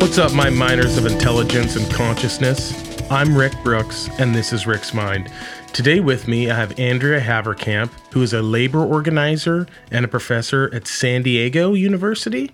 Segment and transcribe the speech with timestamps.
[0.00, 2.72] What's up, my miners of intelligence and consciousness?
[3.10, 5.30] I'm Rick Brooks, and this is Rick's Mind.
[5.72, 10.70] Today with me, I have Andrea Haverkamp, who is a labor organizer and a professor
[10.72, 12.50] at San Diego University.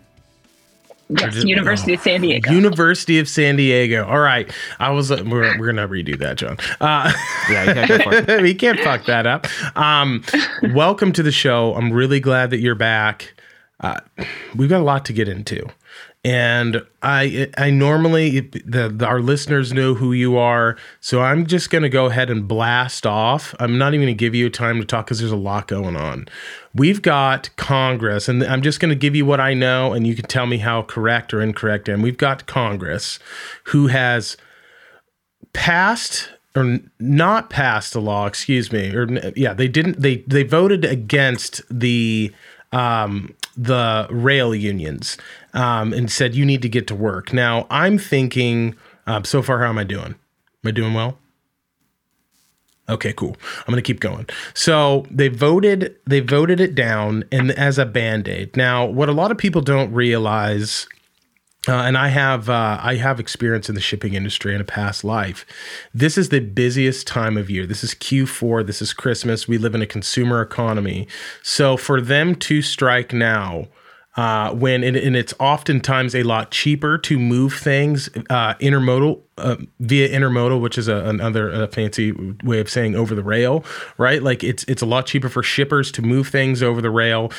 [1.09, 2.51] Yes, University of San Diego.
[2.51, 4.05] University of San Diego.
[4.05, 4.51] All right,
[4.81, 5.11] I was.
[5.13, 6.59] Uh, we're, we're gonna redo that, John.
[6.81, 7.13] Uh,
[7.49, 9.47] Yeah, you can't go we can't fuck that up.
[9.77, 10.25] Um,
[10.75, 11.75] welcome to the show.
[11.75, 13.35] I'm really glad that you're back.
[13.81, 14.01] Uh,
[14.57, 15.69] we've got a lot to get into,
[16.27, 21.71] and I I normally the, the our listeners know who you are, so I'm just
[21.71, 23.55] gonna go ahead and blast off.
[23.61, 26.27] I'm not even gonna give you time to talk because there's a lot going on.
[26.75, 30.25] We've got Congress, and I'm just gonna give you what I know, and you can
[30.25, 32.03] tell me how correct or incorrect am.
[32.03, 33.21] We've got Congress,
[33.67, 34.37] who has
[35.53, 39.07] passed or not passed a law excuse me or
[39.37, 42.33] yeah they didn't they they voted against the
[42.73, 45.17] um the rail unions
[45.57, 48.75] um and said you need to get to work now i'm thinking
[49.07, 51.19] um, so far how am i doing am i doing well
[52.89, 53.37] Okay, cool.
[53.67, 54.29] I'm to keep going.
[54.55, 58.57] So they voted they voted it down and as a band-aid.
[58.57, 60.87] Now, what a lot of people don't realize
[61.69, 65.03] uh, and I have uh, I have experience in the shipping industry in a past
[65.03, 65.45] life.
[65.93, 67.67] This is the busiest time of year.
[67.67, 68.67] This is Q4.
[68.67, 69.49] This is Christmas.
[69.49, 71.09] We live in a consumer economy,
[71.43, 73.67] so for them to strike now,
[74.17, 79.57] uh, when and, and it's oftentimes a lot cheaper to move things uh, intermodal uh,
[79.81, 83.65] via intermodal, which is a, another uh fancy way of saying over the rail,
[83.99, 84.23] right?
[84.23, 87.31] Like it's it's a lot cheaper for shippers to move things over the rail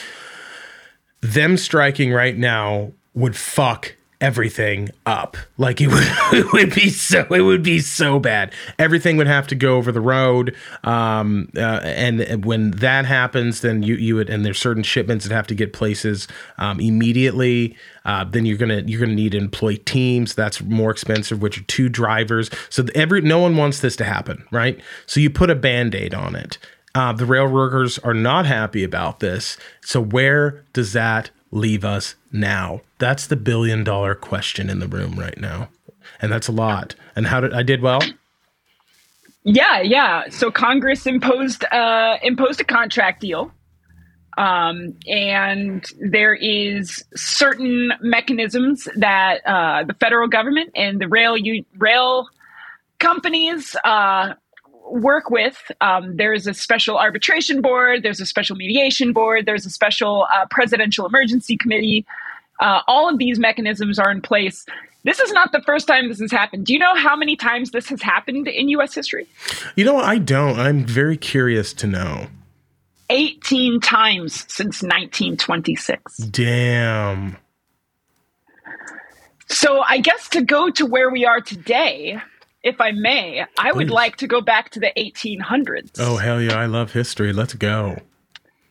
[1.22, 5.38] them striking right now would fuck everything up.
[5.58, 8.54] Like it would, it would be so it would be so bad.
[8.80, 10.56] Everything would have to go over the road.
[10.84, 15.34] Um, uh, and when that happens, then you you would and there's certain shipments that
[15.34, 17.76] have to get places um, immediately.
[18.06, 20.34] Uh, then you're gonna you're gonna need to employ teams.
[20.34, 22.50] That's more expensive, which are two drivers.
[22.70, 24.80] So every no one wants this to happen, right?
[25.06, 26.58] So you put a band-aid on it.
[26.96, 29.56] Uh, the rail workers are not happy about this.
[29.82, 32.82] So where does that leave us now?
[33.00, 35.70] That's the billion dollar question in the room right now.
[36.22, 36.96] And that's a lot.
[37.16, 38.02] And how did I did well?
[39.44, 40.24] Yeah, yeah.
[40.30, 43.52] So Congress imposed uh, imposed a contract deal,
[44.38, 51.64] um, and there is certain mechanisms that uh, the federal government and the rail u-
[51.78, 52.28] rail
[53.00, 54.34] companies uh,
[54.90, 55.72] work with.
[55.82, 58.04] Um, there's a special arbitration board.
[58.04, 59.46] There's a special mediation board.
[59.46, 62.06] There's a special uh, presidential emergency committee.
[62.60, 64.66] Uh, all of these mechanisms are in place.
[65.04, 66.66] This is not the first time this has happened.
[66.66, 68.94] Do you know how many times this has happened in U.S.
[68.94, 69.28] history?
[69.76, 70.60] You know, I don't.
[70.60, 72.28] I'm very curious to know.
[73.10, 76.18] 18 times since 1926.
[76.18, 77.38] Damn.
[79.50, 82.20] So I guess to go to where we are today,
[82.68, 83.94] if I may, I would Please.
[83.94, 85.92] like to go back to the 1800s.
[86.00, 87.34] Oh hell yeah, I love history.
[87.34, 87.98] Let's go.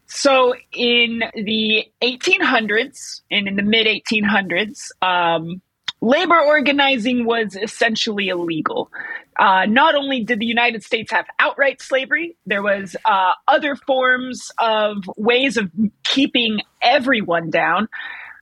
[0.07, 5.61] So in the 1800s and in the mid 1800s, um,
[6.01, 8.91] labor organizing was essentially illegal.
[9.39, 14.51] Uh, not only did the United States have outright slavery, there was uh, other forms
[14.59, 15.71] of ways of
[16.05, 17.89] keeping everyone down.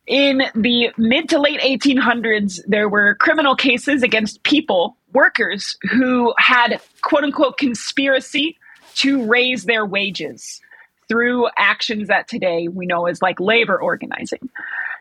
[0.06, 6.80] In the mid to late 1800s, there were criminal cases against people, workers, who had
[7.02, 8.58] quote unquote conspiracy
[8.96, 10.60] to raise their wages
[11.08, 14.50] through actions that today we know as like labor organizing.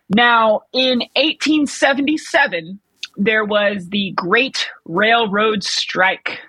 [0.10, 2.80] Now, in 1877,
[3.18, 6.40] there was the Great Railroad Strike.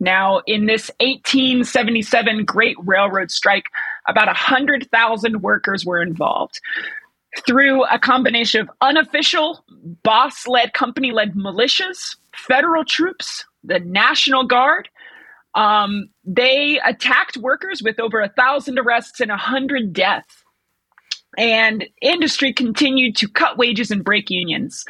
[0.00, 3.66] Now, in this 1877 Great Railroad Strike,
[4.06, 6.60] about 100,000 workers were involved.
[7.46, 9.64] Through a combination of unofficial,
[10.02, 14.88] boss led, company led militias, federal troops, the National Guard,
[15.54, 20.44] um, they attacked workers with over a thousand arrests and a hundred deaths.
[21.38, 24.84] And industry continued to cut wages and break unions.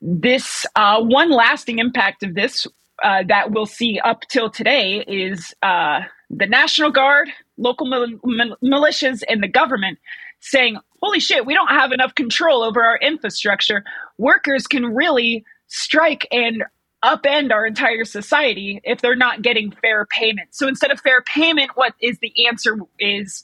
[0.00, 2.66] This uh, one lasting impact of this
[3.02, 8.56] uh, that we'll see up till today is uh, the National Guard, local mil- mil-
[8.62, 9.98] militias, and the government
[10.42, 13.84] saying, "Holy shit, we don't have enough control over our infrastructure.
[14.18, 16.64] Workers can really strike and
[17.02, 20.54] upend our entire society if they're not getting fair payment.
[20.54, 23.42] So instead of fair payment, what is the answer is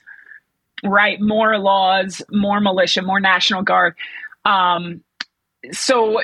[0.85, 3.95] right more laws, more militia, more national guard.
[4.45, 5.03] Um,
[5.73, 6.21] so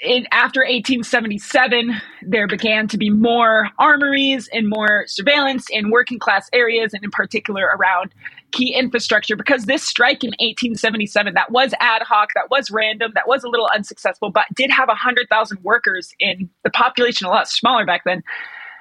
[0.00, 6.48] in, after 1877, there began to be more armories and more surveillance in working class
[6.52, 8.14] areas, and in particular around
[8.54, 9.36] key infrastructure.
[9.36, 13.48] Because this strike in 1877, that was ad hoc, that was random, that was a
[13.48, 18.22] little unsuccessful, but did have 100,000 workers in the population, a lot smaller back then,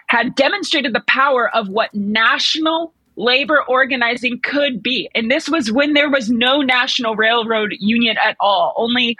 [0.07, 5.09] had demonstrated the power of what national labor organizing could be.
[5.13, 9.17] And this was when there was no national railroad union at all, only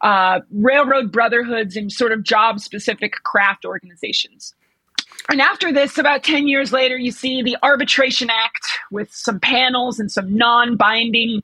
[0.00, 4.54] uh, railroad brotherhoods and sort of job specific craft organizations.
[5.30, 10.00] And after this, about 10 years later, you see the Arbitration Act with some panels
[10.00, 11.42] and some non binding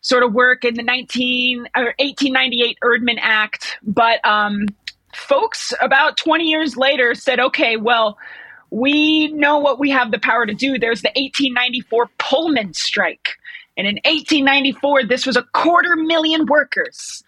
[0.00, 3.78] sort of work in the 19 or 1898 Erdman Act.
[3.82, 4.66] But um,
[5.14, 8.16] folks about 20 years later said, okay, well,
[8.70, 10.78] we know what we have the power to do.
[10.78, 13.36] There's the 1894 Pullman strike.
[13.76, 17.22] And in 1894, this was a quarter million workers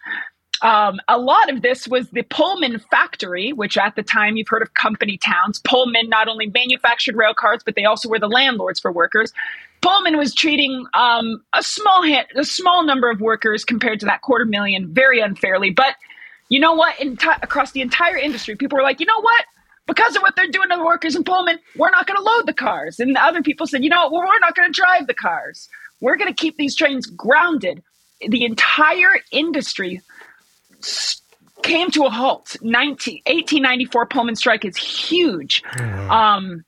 [0.61, 4.61] um, a lot of this was the Pullman factory, which at the time you've heard
[4.61, 5.59] of company towns.
[5.59, 9.33] Pullman not only manufactured rail cars, but they also were the landlords for workers.
[9.81, 14.45] Pullman was treating um, a small a small number of workers compared to that quarter
[14.45, 15.71] million very unfairly.
[15.71, 15.95] But
[16.49, 16.95] you know what?
[16.97, 19.45] Enti- across the entire industry, people were like, you know what?
[19.87, 22.45] Because of what they're doing to the workers in Pullman, we're not going to load
[22.45, 22.99] the cars.
[22.99, 25.67] And the other people said, you know, well, we're not going to drive the cars.
[26.01, 27.81] We're going to keep these trains grounded.
[28.27, 30.01] The entire industry
[31.61, 32.55] came to a halt.
[32.61, 35.63] 19, 1894 Pullman strike is huge.
[35.63, 36.11] Mm-hmm.
[36.11, 36.65] Um,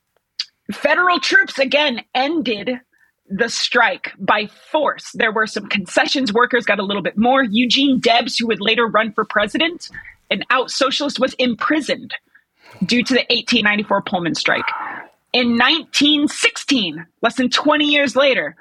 [0.72, 2.80] federal troops again ended
[3.28, 5.10] the strike by force.
[5.14, 6.32] There were some concessions.
[6.32, 7.42] Workers got a little bit more.
[7.42, 9.90] Eugene Debs, who would later run for president,
[10.30, 12.14] an out socialist, was imprisoned
[12.84, 14.68] due to the 1894 Pullman strike.
[15.32, 18.56] In 1916, less than 20 years later,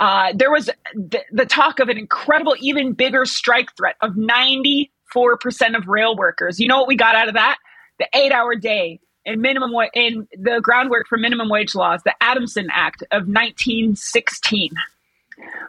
[0.00, 4.90] uh, there was the, the talk of an incredible, even bigger strike threat of 90
[4.90, 6.60] 4% of rail workers.
[6.60, 7.58] You know what we got out of that?
[7.98, 12.14] The eight hour day and minimum wa- in the groundwork for minimum wage laws, the
[12.20, 14.70] Adamson Act of 1916.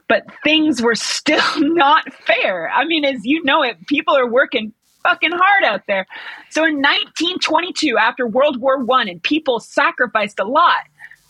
[0.08, 2.70] But things were still not fair.
[2.70, 6.06] I mean, as you know it, people are working fucking hard out there.
[6.50, 10.82] So in 1922, after World War One, and people sacrificed a lot,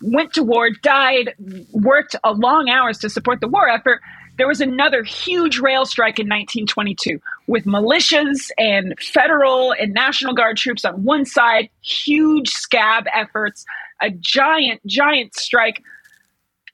[0.02, 1.34] went to war, died,
[1.72, 4.00] worked a long hours to support the war effort
[4.40, 10.56] there was another huge rail strike in 1922 with militias and federal and National Guard
[10.56, 13.66] troops on one side, huge scab efforts,
[14.00, 15.82] a giant, giant strike.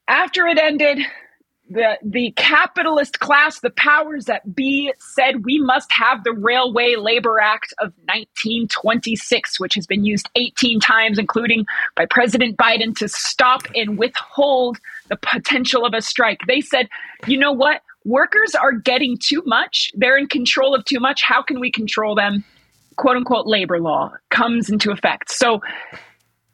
[0.07, 1.01] After it ended,
[1.69, 7.41] the the capitalist class, the powers that be, said we must have the Railway Labor
[7.41, 11.67] Act of 1926, which has been used 18 times, including
[11.97, 16.41] by President Biden, to stop and withhold the potential of a strike.
[16.47, 16.89] They said,
[17.27, 17.83] you know what?
[18.05, 19.91] Workers are getting too much.
[19.95, 21.23] They're in control of too much.
[21.23, 22.45] How can we control them?
[22.97, 25.31] Quote unquote labor law comes into effect.
[25.31, 25.61] So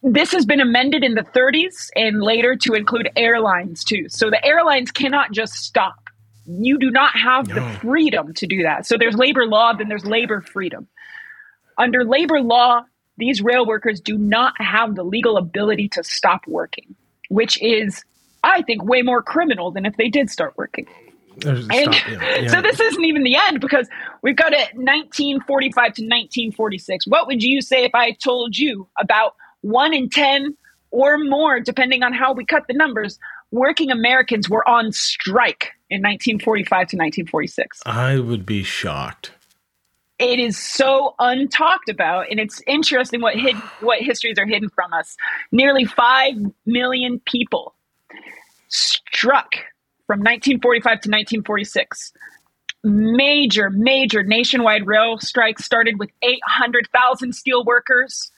[0.03, 4.09] this has been amended in the 30s and later to include airlines too.
[4.09, 5.95] So the airlines cannot just stop.
[6.47, 7.55] You do not have no.
[7.55, 8.87] the freedom to do that.
[8.87, 10.89] So there's labor law, then there's labor freedom.
[11.79, 12.83] Under labor law,
[13.17, 16.97] these rail workers do not have the legal ability to stop working,
[17.29, 18.05] which is,
[18.43, 20.87] I think, way more criminal than if they did start working.
[21.45, 21.93] And yeah,
[22.41, 22.49] yeah.
[22.49, 23.89] so this isn't even the end because
[24.23, 27.07] we've got it 1945 to 1946.
[27.07, 30.57] What would you say if I told you about one in 10
[30.91, 33.19] or more, depending on how we cut the numbers,
[33.51, 37.81] working Americans were on strike in 1945 to 1946.
[37.87, 39.33] I would be shocked.
[40.19, 44.93] It is so untalked about, and it's interesting what hid, what histories are hidden from
[44.93, 45.17] us.
[45.51, 46.35] Nearly five
[46.65, 47.75] million people
[48.73, 49.55] struck
[50.07, 52.13] from 1945 to 1946.
[52.85, 58.33] Major, major nationwide rail strikes started with 800,000 steel workers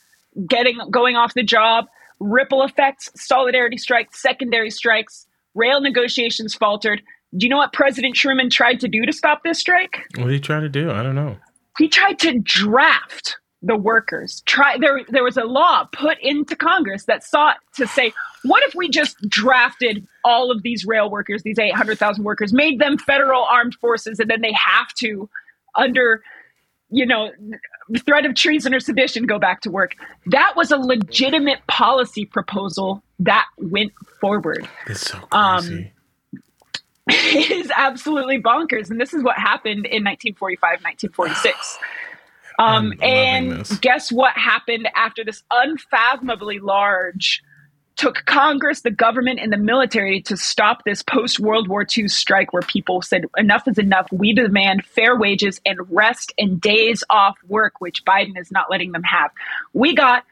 [0.47, 1.85] getting going off the job,
[2.19, 5.25] ripple effects, solidarity strikes, secondary strikes,
[5.55, 7.01] rail negotiations faltered.
[7.35, 10.03] Do you know what President Truman tried to do to stop this strike?
[10.15, 10.91] What did he try to do?
[10.91, 11.37] I don't know.
[11.77, 14.41] He tried to draft the workers.
[14.45, 18.75] Try there there was a law put into Congress that sought to say, what if
[18.75, 23.75] we just drafted all of these rail workers, these 800,000 workers, made them federal armed
[23.75, 25.29] forces and then they have to
[25.75, 26.21] under
[26.91, 27.31] you know,
[28.05, 29.95] threat of treason or sedition go back to work.
[30.27, 33.91] That was a legitimate policy proposal that went
[34.21, 34.69] forward.
[34.87, 35.83] It's so um, crazy.
[35.83, 35.91] Um,
[37.09, 38.89] it is absolutely bonkers.
[38.89, 41.77] And this is what happened in 1945, 1946.
[42.57, 47.43] Um, and guess what happened after this unfathomably large
[47.95, 52.51] took Congress, the government, and the military to stop this post World War II strike
[52.51, 54.07] where people said, enough is enough.
[54.11, 58.91] We demand fair wages and rest and days off work, which Biden is not letting
[58.91, 59.31] them have.
[59.73, 60.23] We got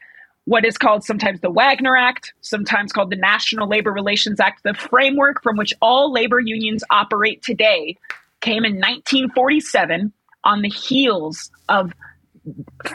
[0.46, 4.74] what is called sometimes the Wagner Act, sometimes called the National Labor Relations Act, the
[4.74, 7.96] framework from which all labor unions operate today,
[8.40, 10.12] came in 1947
[10.44, 11.94] on the heels of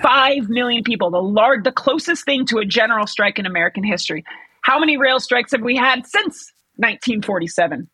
[0.03, 4.23] 5 million people, the large, the closest thing to a general strike in American history.
[4.61, 7.89] How many rail strikes have we had since 1947?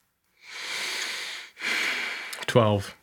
[2.48, 2.96] 12.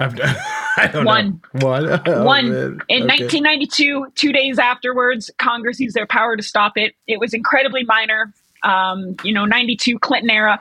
[0.00, 1.40] I don't One.
[1.54, 1.66] know.
[1.66, 1.88] One.
[2.06, 2.50] Oh, One.
[2.50, 2.82] man.
[2.88, 3.24] In Okay.
[3.24, 6.94] 1992, two days afterwards, Congress used their power to stop it.
[7.06, 8.32] It was incredibly minor.
[8.64, 10.60] Um, you know, 92 Clinton era.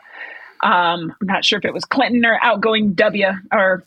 [0.64, 3.84] Um, I'm not sure if it was Clinton or outgoing W or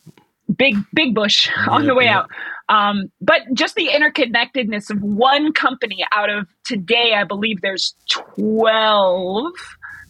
[0.57, 2.19] Big Big Bush on Yeah, the way yeah.
[2.19, 2.29] out.
[2.67, 9.53] Um, but just the interconnectedness of one company out of today, I believe there's 12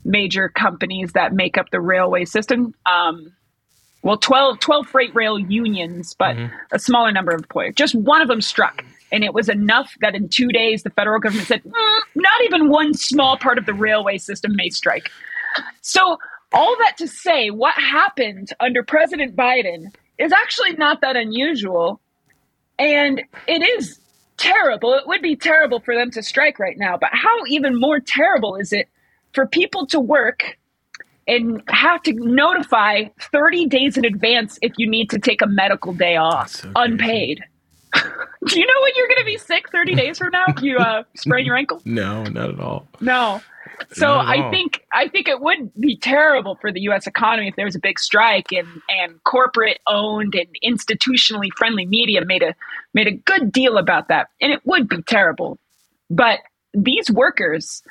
[0.06, 2.74] major companies that make up the railway system.
[2.86, 3.34] Um,
[4.04, 6.38] well 12, 12 freight rail unions but
[6.72, 10.14] a smaller number of employers just one of them struck and it was enough that
[10.14, 13.74] in two days the federal government said "Mm, not even one small part of the
[13.74, 15.10] railway system may strike.
[15.82, 16.18] So
[16.54, 22.00] all that to say what happened under president biden is actually not that unusual
[22.80, 24.00] and it is
[24.38, 28.00] terrible it would be terrible for them to strike right now but how even more
[28.00, 28.90] terrible is it
[29.34, 30.58] for people to work
[31.28, 35.94] and have to notify 30 days in advance if you need to take a medical
[35.94, 37.44] day off so crazy.
[38.48, 41.04] Do you know when you're going to be sick 30 days from now you uh,
[41.16, 41.82] sprain your ankle?
[41.96, 42.88] No, not at all.
[43.00, 43.42] No.
[43.94, 47.66] So I think I think it would be terrible for the US economy if there
[47.66, 52.56] was a big strike and and corporate owned and institutionally friendly media made a
[52.94, 55.58] made a good deal about that and it would be terrible.
[56.10, 56.40] But
[56.74, 57.82] these workers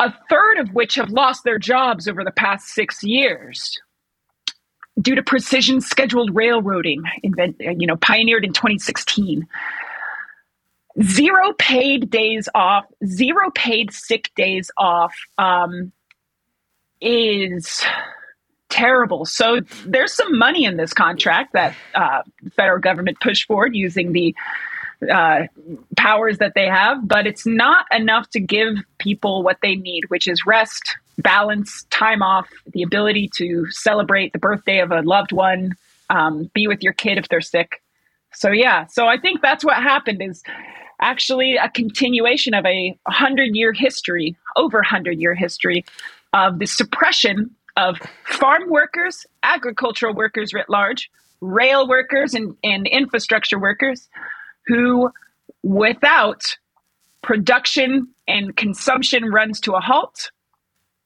[0.00, 3.78] a third of which have lost their jobs over the past 6 years
[5.00, 9.46] due to precision scheduled railroading invent, you know pioneered in 2016
[11.02, 15.92] zero paid days off, zero paid sick days off um,
[17.00, 17.82] is
[18.68, 19.24] terrible.
[19.24, 24.12] So there's some money in this contract that uh, the federal government pushed forward using
[24.12, 24.34] the
[25.10, 25.46] uh,
[25.96, 30.28] powers that they have, but it's not enough to give people what they need, which
[30.28, 35.72] is rest, balance, time off, the ability to celebrate the birthday of a loved one,
[36.08, 37.82] um, be with your kid if they're sick.
[38.34, 40.42] So yeah, so I think that's what happened is
[41.00, 45.84] actually a continuation of a 100 year history, over 100 year history
[46.32, 51.10] of the suppression of farm workers, agricultural workers writ large,
[51.40, 54.08] rail workers and, and infrastructure workers
[54.66, 55.10] who
[55.62, 56.42] without
[57.22, 60.30] production and consumption runs to a halt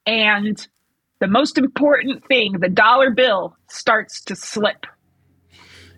[0.05, 0.67] and
[1.19, 4.85] the most important thing, the dollar bill starts to slip.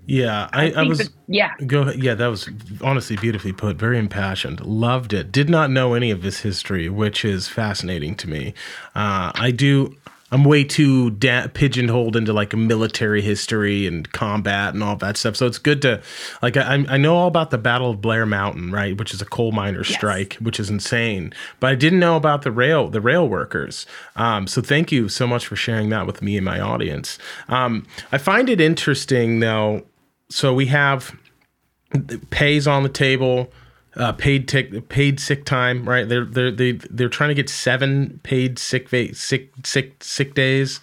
[0.06, 0.98] Yeah, I, I, think was.
[1.00, 1.52] that- yeah.
[1.66, 2.02] Go ahead.
[2.02, 2.50] Yeah, that was
[2.82, 3.76] honestly beautifully put.
[3.76, 4.62] Very impassioned.
[4.62, 5.34] Loved it.
[5.34, 8.54] Did not know any of this history, which is fascinating to me.
[8.96, 9.98] Uh, I do.
[10.32, 15.16] I'm way too da- pigeonholed into like a military history and combat and all that
[15.18, 15.38] stuff.
[15.38, 16.02] So it's good to
[16.42, 19.26] like I, I know all about the Battle of Blair Mountain, right, which is a
[19.26, 21.34] coal miner strike, which is insane.
[21.60, 23.86] But I didn't know about the rail the rail workers.
[24.16, 27.18] Um, so thank you so much for sharing that with me and my audience.
[27.48, 29.84] Um, I find it interesting though.
[30.30, 31.16] So we have
[32.32, 33.50] pays on the table,
[33.98, 35.88] uh, paid tick, paid sick time.
[35.88, 36.08] Right?
[36.08, 40.80] They're they're they they're trying to get seven paid sick va- sick sick sick days,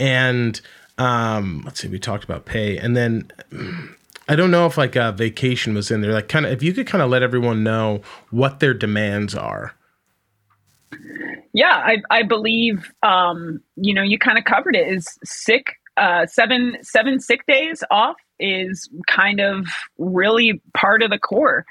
[0.00, 0.60] and
[0.98, 3.30] um, let's see, we talked about pay, and then.
[4.26, 6.14] I don't know if like a vacation was in there.
[6.14, 9.74] Like, kind of, if you could kind of let everyone know what their demands are.
[11.52, 14.88] Yeah, I, I believe um, you know you kind of covered it.
[14.88, 19.66] Is sick uh, seven seven sick days off is kind of
[19.98, 21.64] really part of the core.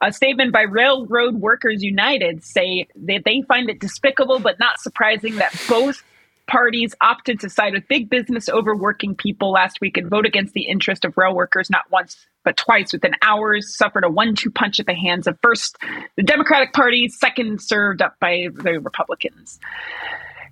[0.00, 5.36] A statement by Railroad Workers United say that they find it despicable but not surprising
[5.36, 6.02] that both
[6.46, 10.54] parties opted to side with big business over working people last week and vote against
[10.54, 14.80] the interest of rail workers not once but twice within hours suffered a one-two punch
[14.80, 15.76] at the hands of first
[16.16, 19.60] the democratic party second served up by the republicans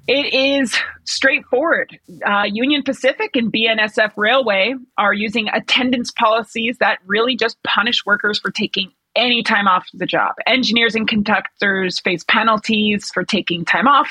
[0.08, 1.98] it is straightforward.
[2.24, 8.38] Uh, Union Pacific and BNSF Railway are using attendance policies that really just punish workers
[8.38, 10.34] for taking any time off the job.
[10.46, 14.08] Engineers and conductors face penalties for taking time off,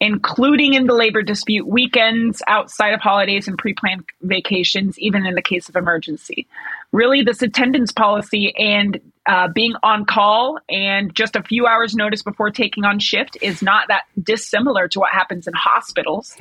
[0.00, 5.34] including in the labor dispute, weekends outside of holidays and pre planned vacations, even in
[5.34, 6.46] the case of emergency.
[6.92, 12.22] Really, this attendance policy and uh, being on call and just a few hours' notice
[12.22, 16.36] before taking on shift is not that dissimilar to what happens in hospitals.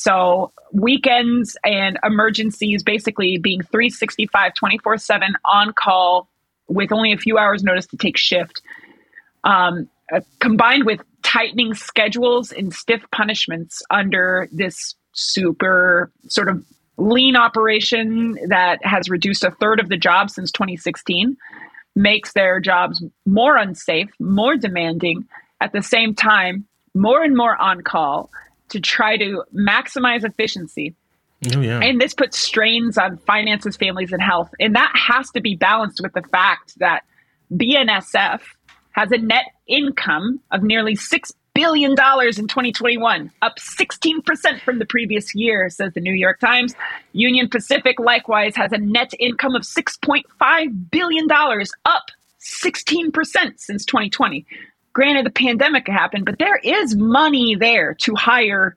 [0.00, 6.29] So, weekends and emergencies basically being 365, 24 7 on call
[6.70, 8.62] with only a few hours' notice to take shift.
[9.44, 16.64] Um, uh, combined with tightening schedules and stiff punishments under this super sort of
[16.96, 21.36] lean operation that has reduced a third of the jobs since 2016
[21.96, 25.26] makes their jobs more unsafe, more demanding,
[25.60, 28.30] at the same time, more and more on call
[28.70, 30.94] to try to maximize efficiency.
[31.54, 31.80] Oh, yeah.
[31.80, 34.50] And this puts strains on finances, families, and health.
[34.60, 37.04] And that has to be balanced with the fact that
[37.52, 38.40] BNSF
[38.92, 45.34] has a net income of nearly $6 billion in 2021, up 16% from the previous
[45.34, 46.74] year, says the New York Times.
[47.12, 52.04] Union Pacific likewise has a net income of $6.5 billion, up
[52.40, 53.12] 16%
[53.56, 54.46] since 2020.
[54.92, 58.76] Granted, the pandemic happened, but there is money there to hire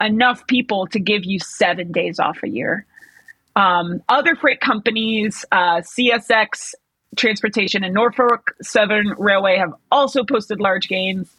[0.00, 2.86] enough people to give you seven days off a year.
[3.56, 6.74] Um, other freight companies, uh, CSX
[7.16, 11.34] Transportation and Norfolk Southern Railway have also posted large gains,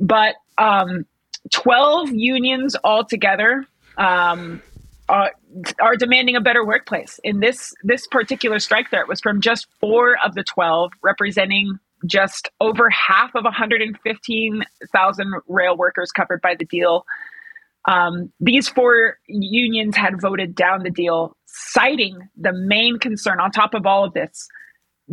[0.00, 1.04] but um,
[1.52, 3.66] 12 unions altogether
[3.98, 4.62] um,
[5.08, 5.32] are,
[5.80, 7.20] are demanding a better workplace.
[7.24, 12.50] In this this particular strike threat was from just four of the 12, representing just
[12.60, 17.06] over half of 115,000 rail workers covered by the deal.
[17.86, 23.74] Um, these four unions had voted down the deal, citing the main concern on top
[23.74, 24.48] of all of this.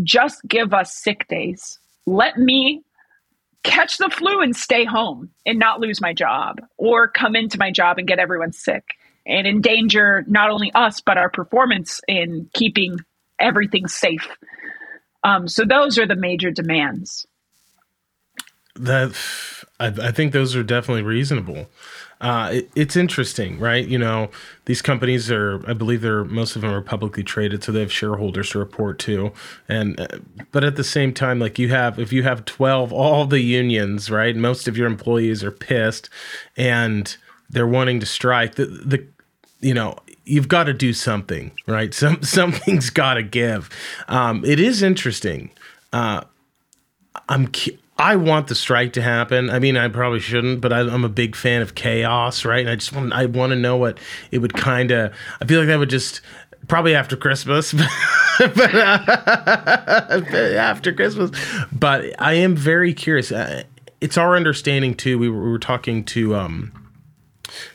[0.01, 1.79] Just give us sick days.
[2.07, 2.83] Let me
[3.63, 7.71] catch the flu and stay home and not lose my job or come into my
[7.71, 8.83] job and get everyone sick
[9.25, 12.97] and endanger not only us but our performance in keeping
[13.39, 14.27] everything safe.
[15.23, 17.25] Um, so those are the major demands.
[18.75, 19.15] That
[19.79, 21.67] I, I think those are definitely reasonable
[22.23, 23.85] uh, it, it's interesting, right?
[23.85, 24.29] You know,
[24.63, 27.91] these companies are, I believe they're most of them are publicly traded, so they have
[27.91, 29.33] shareholders to report to.
[29.67, 30.07] And uh,
[30.53, 34.09] but at the same time, like you have, if you have twelve, all the unions,
[34.09, 34.35] right?
[34.37, 36.09] Most of your employees are pissed,
[36.55, 37.15] and
[37.49, 38.55] they're wanting to strike.
[38.55, 39.05] The the
[39.59, 41.93] you know you've got to do something, right?
[42.03, 43.69] Some something's got to give.
[44.07, 45.51] Um, it is interesting.
[45.91, 46.23] Uh,
[47.27, 47.51] I'm
[47.97, 49.49] I want the strike to happen.
[49.49, 52.61] I mean, I probably shouldn't, but I, am a big fan of chaos, right?
[52.61, 53.99] And I just want I want to know what
[54.31, 55.13] it would kind of.
[55.39, 56.21] I feel like that would just
[56.67, 57.71] probably after Christmas,
[58.39, 59.05] but uh,
[60.57, 61.31] after Christmas.
[61.71, 63.31] But I am very curious.
[63.31, 63.63] Uh,
[64.01, 65.19] it's our understanding too.
[65.19, 66.35] We were, we were talking to.
[66.35, 66.82] Um,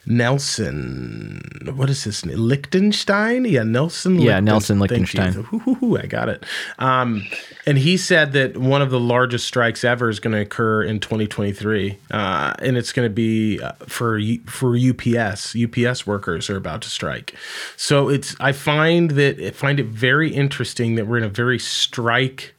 [0.07, 1.41] Nelson.
[1.75, 2.38] What is his name?
[2.38, 3.45] Lichtenstein?
[3.45, 4.19] Yeah, Nelson.
[4.21, 5.47] Yeah, Nelson Lichtenstein.
[5.99, 6.45] I got it.
[6.79, 7.27] Um,
[7.67, 11.01] and he said that one of the largest strikes ever is going to occur in
[11.01, 15.57] 2023, uh, and it's going to be uh, for for UPS.
[15.57, 17.35] UPS workers are about to strike.
[17.77, 18.37] So it's.
[18.41, 22.55] I find that I find it very interesting that we're in a very strike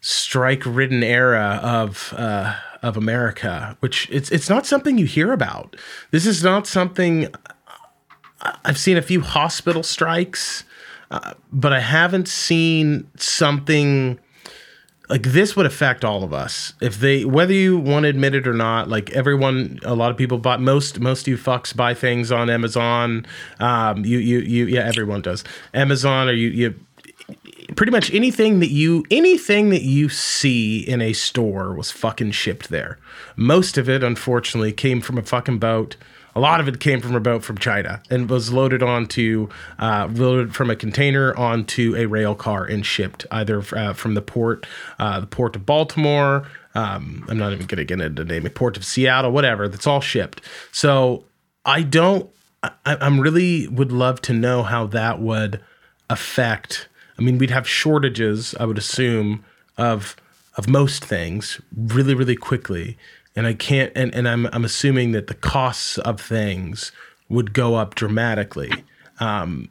[0.00, 2.14] strike ridden era of.
[2.16, 5.76] Uh, of America, which it's it's not something you hear about.
[6.10, 7.28] This is not something
[8.64, 10.64] I've seen a few hospital strikes,
[11.10, 14.18] uh, but I haven't seen something
[15.08, 16.74] like this would affect all of us.
[16.80, 20.16] If they whether you want to admit it or not like everyone a lot of
[20.16, 23.26] people bought most most you fucks buy things on amazon.
[23.60, 25.44] Um you you you yeah everyone does.
[25.74, 26.74] Amazon or you you
[27.74, 32.68] pretty much anything that you anything that you see in a store was fucking shipped
[32.68, 32.98] there.
[33.36, 35.96] Most of it, unfortunately, came from a fucking boat.
[36.34, 40.06] A lot of it came from a boat from China and was loaded onto, uh,
[40.12, 44.66] loaded from a container onto a rail car and shipped either uh, from the port,
[44.98, 46.46] uh, the port of Baltimore.
[46.74, 49.66] Um, I'm not even going to get into the name, port of Seattle, whatever.
[49.66, 50.42] That's all shipped.
[50.72, 51.24] So
[51.64, 52.28] I don't.
[52.62, 55.60] I, I'm really would love to know how that would
[56.10, 59.44] affect I mean, we'd have shortages, I would assume,
[59.76, 60.16] of
[60.56, 62.96] of most things really, really quickly.
[63.34, 66.92] And I can't and, and I'm I'm assuming that the costs of things
[67.28, 68.70] would go up dramatically.
[69.20, 69.68] Um,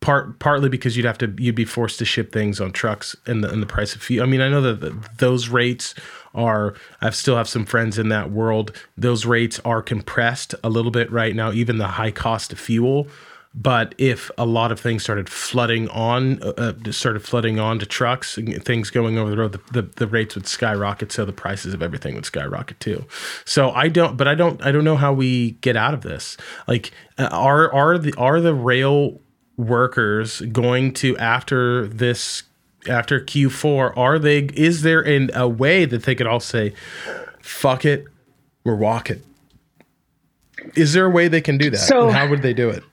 [0.00, 3.44] part partly because you'd have to you'd be forced to ship things on trucks and
[3.44, 4.24] the and the price of fuel.
[4.24, 5.94] I mean, I know that the, those rates
[6.34, 8.72] are I still have some friends in that world.
[8.96, 13.08] Those rates are compressed a little bit right now, even the high cost of fuel
[13.52, 18.38] but if a lot of things started flooding on, uh, uh started flooding onto trucks,
[18.60, 21.10] things going over the road, the, the, the, rates would skyrocket.
[21.10, 23.04] So the prices of everything would skyrocket too.
[23.44, 26.36] So I don't, but I don't, I don't know how we get out of this.
[26.68, 29.20] Like, uh, are are the are the rail
[29.56, 32.44] workers going to after this
[32.88, 33.96] after Q4?
[33.96, 34.44] Are they?
[34.54, 36.72] Is there in a way that they could all say,
[37.40, 38.04] "Fuck it,
[38.62, 39.22] we're walking"?
[40.76, 41.78] Is there a way they can do that?
[41.78, 42.84] So, and how would they do it?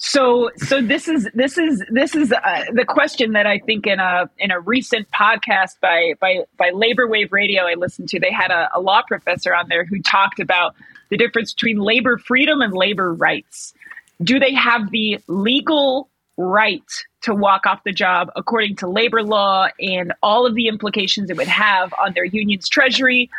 [0.00, 3.98] So, so this is this is this is uh, the question that I think in
[3.98, 8.20] a in a recent podcast by by by Labor Wave Radio I listened to.
[8.20, 10.76] They had a, a law professor on there who talked about
[11.10, 13.74] the difference between labor freedom and labor rights.
[14.22, 16.88] Do they have the legal right
[17.22, 21.36] to walk off the job according to labor law and all of the implications it
[21.36, 23.30] would have on their union's treasury,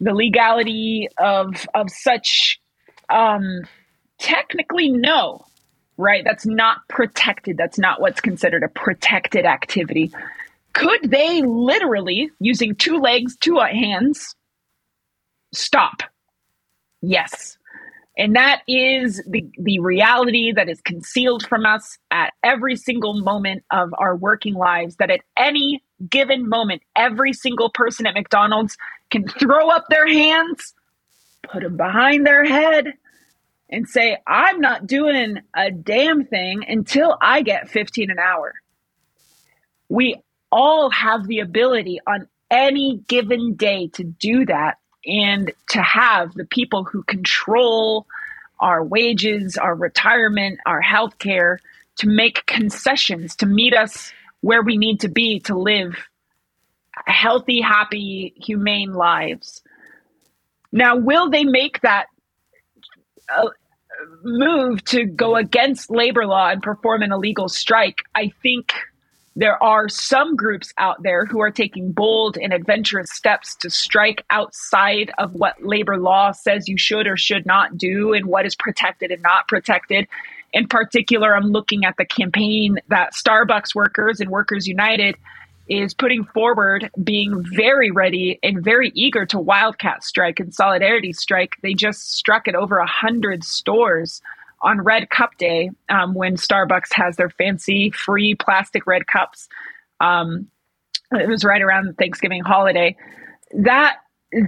[0.00, 2.60] the legality of of such
[3.10, 3.62] um,
[4.20, 5.44] technically no
[5.96, 6.24] right?
[6.24, 7.56] That's not protected.
[7.56, 10.12] That's not what's considered a protected activity.
[10.72, 14.34] Could they literally, using two legs, two hands,
[15.52, 16.02] stop?
[17.00, 17.58] Yes.
[18.16, 23.64] And that is the, the reality that is concealed from us at every single moment
[23.70, 24.96] of our working lives.
[24.96, 28.76] That at any given moment, every single person at McDonald's
[29.10, 30.74] can throw up their hands,
[31.42, 32.94] put them behind their head,
[33.68, 38.54] and say, I'm not doing a damn thing until I get 15 an hour.
[39.88, 40.22] We
[40.52, 46.44] all have the ability on any given day to do that and to have the
[46.44, 48.06] people who control
[48.60, 51.58] our wages, our retirement, our health care
[51.96, 55.96] to make concessions to meet us where we need to be to live
[57.06, 59.62] healthy, happy, humane lives.
[60.72, 62.06] Now, will they make that
[63.34, 63.48] uh,
[64.22, 68.72] move to go against labor law and perform an illegal strike, I think
[69.36, 74.24] there are some groups out there who are taking bold and adventurous steps to strike
[74.30, 78.54] outside of what labor law says you should or should not do and what is
[78.54, 80.06] protected and not protected.
[80.52, 85.16] In particular, I'm looking at the campaign that Starbucks workers and Workers United
[85.68, 91.56] is putting forward being very ready and very eager to wildcat strike and solidarity strike.
[91.62, 94.20] They just struck at over a hundred stores
[94.60, 99.48] on Red Cup Day um, when Starbucks has their fancy free plastic red cups.
[100.00, 100.48] Um,
[101.12, 102.96] it was right around Thanksgiving holiday.
[103.52, 103.98] That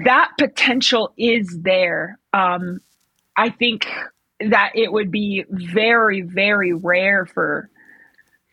[0.05, 2.19] that potential is there.
[2.33, 2.81] Um,
[3.37, 3.87] I think
[4.41, 7.71] that it would be very, very rare for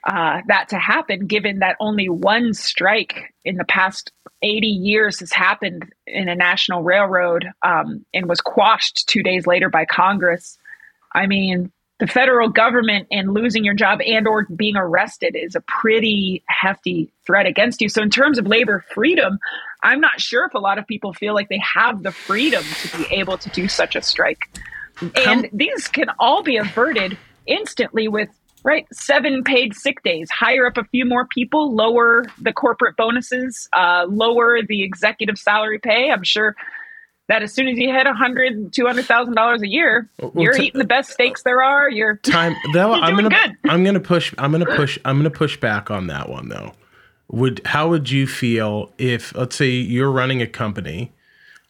[0.06, 4.12] uh, that to happen, given that only one strike in the past
[4.42, 9.70] 80 years has happened in a national railroad um, and was quashed two days later
[9.70, 10.58] by Congress.
[11.14, 15.62] I mean, the federal government and losing your job and or being arrested is a
[15.62, 17.88] pretty hefty threat against you.
[17.88, 19.40] So in terms of labor freedom,
[19.84, 22.98] I'm not sure if a lot of people feel like they have the freedom to
[22.98, 24.50] be able to do such a strike.
[25.26, 28.30] And these can all be averted instantly with
[28.64, 28.88] right?
[28.94, 30.30] Seven paid sick days.
[30.30, 35.80] Hire up a few more people lower the corporate bonuses uh, lower the executive salary
[35.80, 36.12] pay.
[36.12, 36.56] I'm sure
[37.30, 40.32] that as soon as you hit a hundred two hundred thousand dollars a year well,
[40.36, 41.90] you're t- eating the best steaks there are.
[41.90, 43.52] You're time that, you're i'm gonna good.
[43.70, 46.74] i'm gonna push i'm gonna push i'm gonna push back on that one though.
[47.30, 51.12] Would how would you feel if let's say you're running a company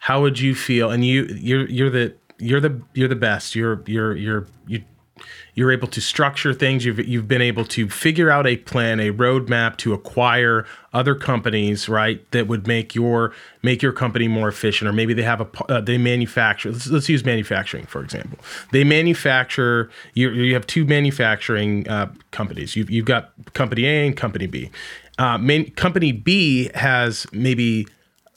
[0.04, 0.92] how would you feel?
[0.92, 3.56] And you you're you're the you're the you're the best.
[3.56, 4.84] You're you're you're you
[5.56, 6.84] you're able to structure things.
[6.86, 11.88] You've you've been able to figure out a plan, a roadmap to acquire other companies,
[11.88, 12.30] right?
[12.32, 15.82] That would make your make your company more efficient, or maybe they have a uh,
[15.82, 16.72] they manufacture.
[16.72, 18.39] Let's, let's, use manufacturing for example.
[18.72, 19.89] They manufacture.
[20.13, 22.76] You you have two manufacturing uh, companies.
[22.76, 24.72] You've you've got company A and company B.
[25.20, 25.38] Uh,
[25.76, 27.88] company B has maybe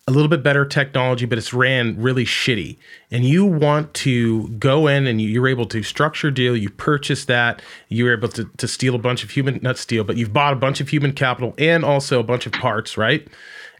[0.08, 2.76] a little bit better technology, but it's ran really shitty.
[3.10, 7.60] And you want to go in and you're able to structure deal, you purchase that,
[7.88, 10.56] you're able to, to steal a bunch of human, not steal, but you've bought a
[10.56, 13.26] bunch of human capital and also a bunch of parts, right?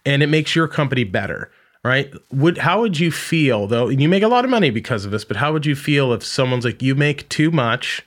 [0.05, 1.53] And it makes your company better,
[1.85, 2.13] right?
[2.33, 3.89] Would how would you feel though?
[3.89, 6.13] And you make a lot of money because of this, but how would you feel
[6.13, 8.05] if someone's like, you make too much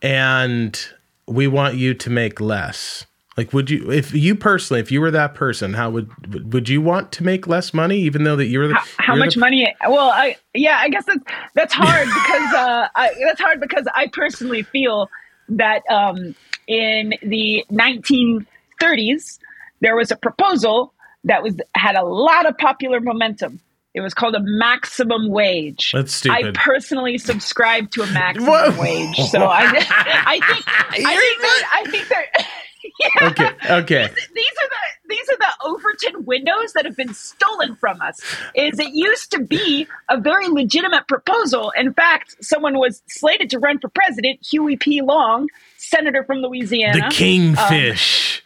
[0.00, 0.78] and
[1.26, 3.06] we want you to make less?
[3.40, 6.82] Like, would you, if you personally, if you were that person, how would would you
[6.82, 9.40] want to make less money, even though that you're the how, how you're much the,
[9.40, 9.74] money?
[9.80, 11.24] Well, I yeah, I guess that's
[11.54, 15.08] that's hard because uh, I, that's hard because I personally feel
[15.48, 16.34] that um,
[16.66, 19.38] in the 1930s
[19.80, 20.92] there was a proposal
[21.24, 23.58] that was had a lot of popular momentum
[23.94, 25.92] It was called a maximum wage.
[25.94, 26.58] That's stupid.
[26.58, 31.90] I personally subscribe to a maximum wage, so I, I think I think that, I
[31.90, 32.46] think that.
[32.82, 33.08] Yeah.
[33.30, 33.50] Okay.
[33.68, 34.08] Okay.
[34.14, 38.20] These, these are the these are the Overton windows that have been stolen from us.
[38.54, 41.72] Is it used to be a very legitimate proposal?
[41.76, 45.02] In fact, someone was slated to run for president, Huey P.
[45.02, 48.42] Long, senator from Louisiana, The kingfish.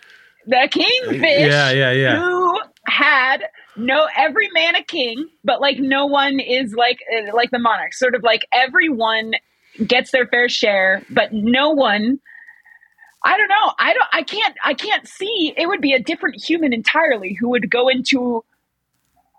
[0.46, 1.50] um, the kingfish.
[1.50, 2.16] Yeah, yeah, yeah.
[2.18, 3.44] Who had
[3.76, 7.92] no every man a king, but like no one is like uh, like the monarch.
[7.94, 9.32] Sort of like everyone
[9.86, 12.20] gets their fair share, but no one.
[13.24, 13.72] I don't know.
[13.78, 14.06] I don't.
[14.12, 14.56] I can't.
[14.64, 15.54] I can't see.
[15.56, 18.44] It would be a different human entirely who would go into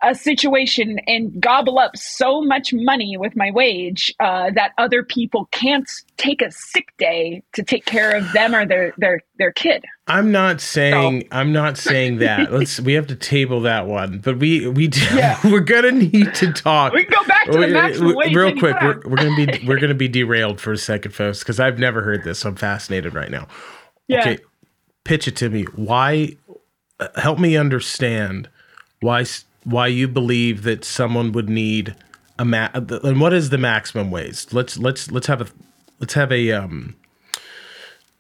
[0.04, 5.48] a situation and gobble up so much money with my wage uh, that other people
[5.52, 9.84] can't take a sick day to take care of them or their their their kid.
[10.08, 12.52] I'm not saying I'm not saying that.
[12.54, 14.20] Let's we have to table that one.
[14.20, 15.40] But we we do, Yeah.
[15.44, 16.94] we're gonna need to talk.
[16.94, 18.76] We can go back to the maximum wage real quick.
[18.82, 22.02] We're, we're gonna be we're gonna be derailed for a second, folks, because I've never
[22.04, 22.40] heard this.
[22.40, 23.48] So I'm fascinated right now.
[24.08, 24.20] Yeah.
[24.20, 24.38] Okay,
[25.04, 25.64] pitch it to me.
[25.76, 26.36] Why?
[27.00, 28.50] uh, Help me understand
[29.02, 29.26] why
[29.66, 31.96] why you believe that someone would need
[32.40, 34.54] a ma- and what is the maximum wage?
[34.54, 35.48] Let's let's let's have a
[36.00, 36.96] let's have a um.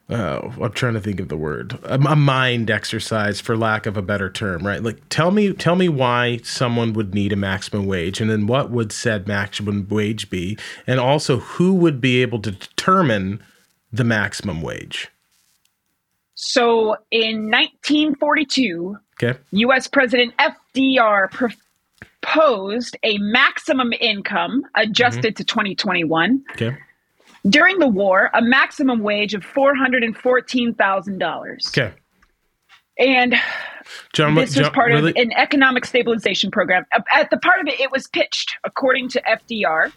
[0.08, 1.80] Oh, I'm trying to think of the word.
[1.84, 4.84] A, a mind exercise, for lack of a better term, right?
[4.84, 8.70] Like, tell me, tell me why someone would need a maximum wage, and then what
[8.70, 13.42] would said maximum wage be, and also who would be able to determine
[13.92, 15.10] the maximum wage?
[16.36, 19.38] So in 1942, Okay.
[19.52, 19.88] U.S.
[19.88, 26.76] President FDR proposed a maximum income adjusted to 2021 Okay.
[27.48, 31.68] during the war, a maximum wage of $414,000.
[31.70, 31.94] Okay.
[32.98, 33.36] And
[34.14, 36.86] John, this was part really- of an economic stabilization program.
[37.14, 39.92] At the part of it, it was pitched according to FDR.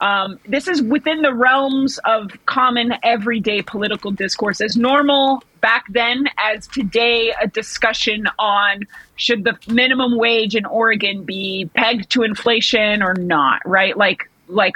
[0.00, 6.28] Um, this is within the realms of common everyday political discourse, as normal back then
[6.38, 7.34] as today.
[7.42, 8.82] A discussion on
[9.16, 13.96] should the minimum wage in Oregon be pegged to inflation or not, right?
[13.96, 14.74] Like, like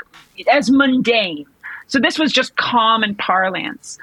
[0.50, 1.46] as mundane.
[1.86, 3.98] So this was just common parlance.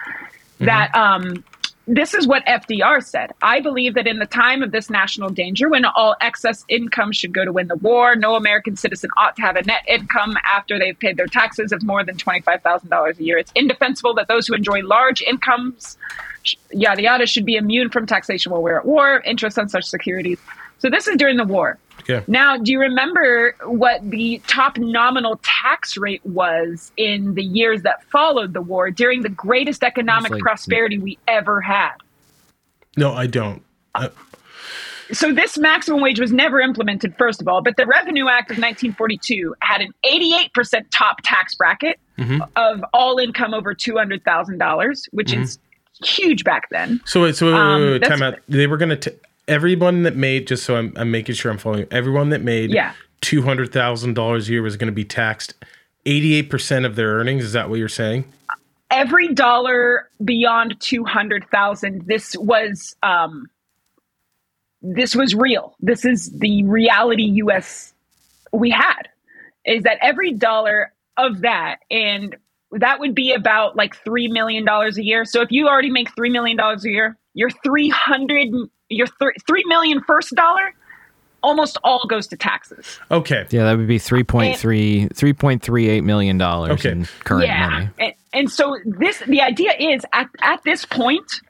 [0.59, 1.43] That um,
[1.87, 3.31] this is what FDR said.
[3.41, 7.33] I believe that in the time of this national danger, when all excess income should
[7.33, 10.77] go to win the war, no American citizen ought to have a net income after
[10.77, 13.37] they've paid their taxes of more than $25,000 a year.
[13.37, 15.97] It's indefensible that those who enjoy large incomes,
[16.71, 20.39] yada yada, should be immune from taxation while we're at war, interest on such securities.
[20.79, 21.79] So this is during the war.
[22.01, 22.23] Okay.
[22.27, 28.03] Now, do you remember what the top nominal tax rate was in the years that
[28.05, 31.93] followed the war during the greatest economic like- prosperity we ever had?
[32.95, 33.63] No, I don't.
[33.95, 34.09] Uh,
[35.11, 38.57] So this maximum wage was never implemented, first of all, but the Revenue Act of
[38.57, 41.97] 1942 had an 88% top tax bracket
[42.57, 45.59] of all income over $200,000, which is
[46.03, 46.99] huge back then.
[47.05, 48.39] so wait, so wait, Um, wait, wait, time out.
[48.47, 49.11] They were gonna t-
[49.47, 51.87] everyone that made just so I'm, I'm making sure I'm following.
[51.91, 52.93] Everyone that made Yeah.
[53.21, 55.53] two hundred thousand dollars a year was going to be taxed
[56.05, 57.43] eighty eight percent of their earnings.
[57.43, 58.25] Is that what you're saying?
[58.89, 63.47] every dollar beyond 200,000 this was um
[64.81, 67.93] this was real this is the reality US
[68.53, 69.09] we had
[69.65, 72.37] is that every dollar of that and
[72.71, 76.13] that would be about like 3 million dollars a year so if you already make
[76.15, 78.49] 3 million dollars a year your 300
[78.89, 80.73] your th- 3 million first dollar
[81.43, 83.45] almost all goes to taxes Okay.
[83.51, 84.55] Yeah, that would be 3.3
[85.09, 86.91] 3.38 million dollars Okay.
[86.91, 87.69] in current yeah.
[87.69, 87.89] money.
[87.99, 91.41] And, and so this the idea is at, at this point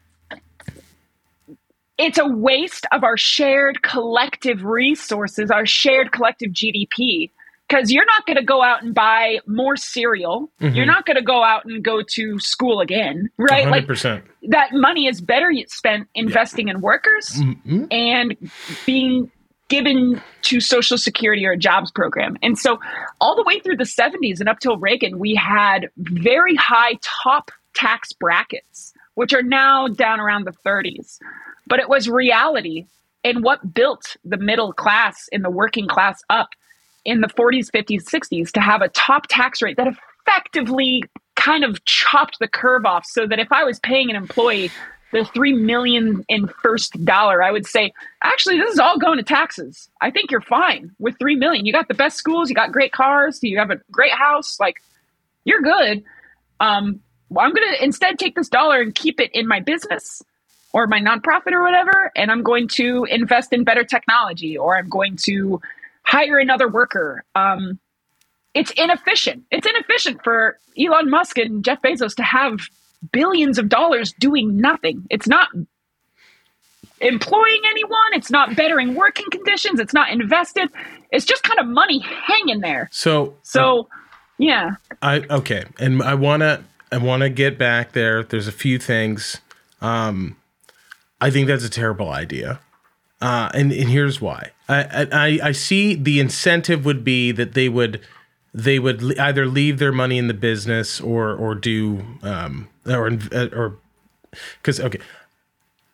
[1.98, 7.32] it's a waste of our shared collective resources, our shared collective GDP.
[7.68, 10.50] Because you're not going to go out and buy more cereal.
[10.60, 13.66] You're not going to go out and go to school again, right?
[13.66, 13.88] hundred Like
[14.50, 17.86] that money is better spent investing in workers Mm-hmm.
[17.92, 18.38] and
[18.86, 19.30] being
[19.70, 22.38] given to social security or a jobs program.
[22.42, 22.80] And so
[23.20, 27.52] all the way through the 70s and up till Reagan, we had very high top
[27.74, 31.18] tax brackets, which are now down around the 30s.
[31.68, 32.86] But it was reality
[33.26, 36.50] and what built the middle class and the working class up
[37.08, 41.04] in the 40s, 50s, 60s to have a top tax rate that effectively
[41.36, 44.70] kind of chopped the curve off so that if I was paying an employee
[45.14, 49.24] the 3 million in first dollar, I would say, actually, this is all going to
[49.24, 49.90] taxes.
[50.02, 51.66] I think you're fine with 3 million.
[51.66, 54.82] You got the best schools, you got great cars, you have a great house, like
[55.46, 56.04] you're good.
[56.60, 60.22] Um, well, I'm going to instead take this dollar and keep it in my business
[60.74, 64.90] or my nonprofit or whatever, and I'm going to invest in better technology or I'm
[64.90, 65.62] going to
[66.08, 67.26] hire another worker.
[67.36, 67.80] Um,
[68.54, 69.44] it's inefficient.
[69.52, 72.60] It's inefficient for Elon Musk and Jeff Bezos to have
[73.12, 75.06] billions of dollars doing nothing.
[75.10, 75.50] It's not
[77.02, 78.14] employing anyone.
[78.14, 79.80] It's not bettering working conditions.
[79.80, 80.70] It's not invested.
[81.12, 82.90] It's just kind of money hanging there.
[82.92, 83.84] So, so uh,
[84.38, 84.76] yeah.
[85.02, 88.24] I okay, and I wanna I wanna get back there.
[88.24, 89.42] There's a few things.
[89.82, 90.38] Um,
[91.20, 92.60] I think that's a terrible idea,
[93.22, 94.52] uh, and and here's why.
[94.70, 98.02] I, I I see the incentive would be that they would
[98.54, 103.18] they would either leave their money in the business or or do um or
[103.54, 103.78] or
[104.62, 105.00] because okay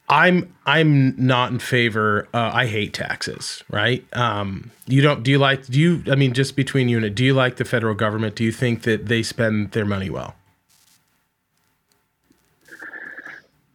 [0.10, 2.28] I'm I'm not in favor.
[2.34, 3.64] Uh, I hate taxes.
[3.70, 4.06] Right?
[4.14, 5.24] Um, you don't?
[5.24, 5.66] Do you like?
[5.68, 6.04] Do you?
[6.12, 8.36] I mean, just between you and it do you like the federal government?
[8.36, 10.36] Do you think that they spend their money well?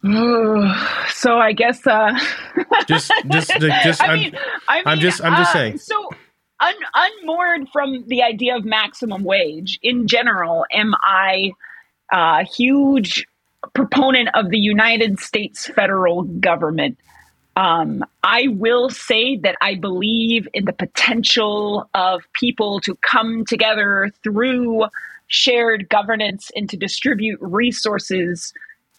[1.09, 2.17] so I guess uh
[2.87, 5.77] just just just I mean, I mean, I'm just I'm just uh, saying.
[5.79, 6.09] So
[6.61, 11.51] un, unmoored from the idea of maximum wage in general, am I
[12.11, 13.27] a huge
[13.73, 16.97] proponent of the United States federal government?
[17.57, 24.11] Um, I will say that I believe in the potential of people to come together
[24.23, 24.85] through
[25.27, 28.53] shared governance and to distribute resources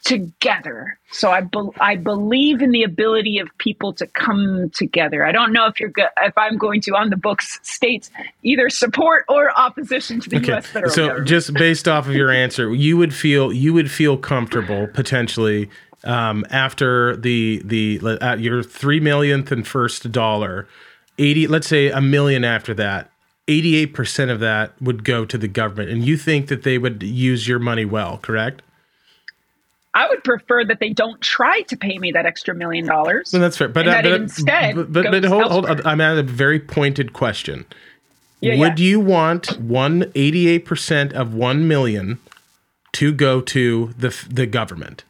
[0.05, 0.99] together.
[1.11, 5.25] So I be- I believe in the ability of people to come together.
[5.25, 8.11] I don't know if you're go- if I'm going to on the books states
[8.43, 10.53] either support or opposition to the okay.
[10.53, 10.67] U.S.
[10.67, 11.29] federal so government.
[11.29, 15.69] just based off of your answer, you would feel you would feel comfortable potentially
[16.05, 20.67] um, after the the at your three millionth and first dollar,
[21.19, 23.11] eighty let's say a million after that.
[23.49, 27.49] 88% of that would go to the government and you think that they would use
[27.49, 28.63] your money well correct
[30.01, 33.31] I would prefer that they don't try to pay me that extra million dollars.
[33.35, 36.23] Well, that's fair, but, uh, but instead, but, but, but hold, hold, I'm at a
[36.23, 37.67] very pointed question.
[38.41, 38.87] Yeah, would yeah.
[38.87, 42.19] you want one eighty-eight percent of one million
[42.93, 45.05] to go to the the government?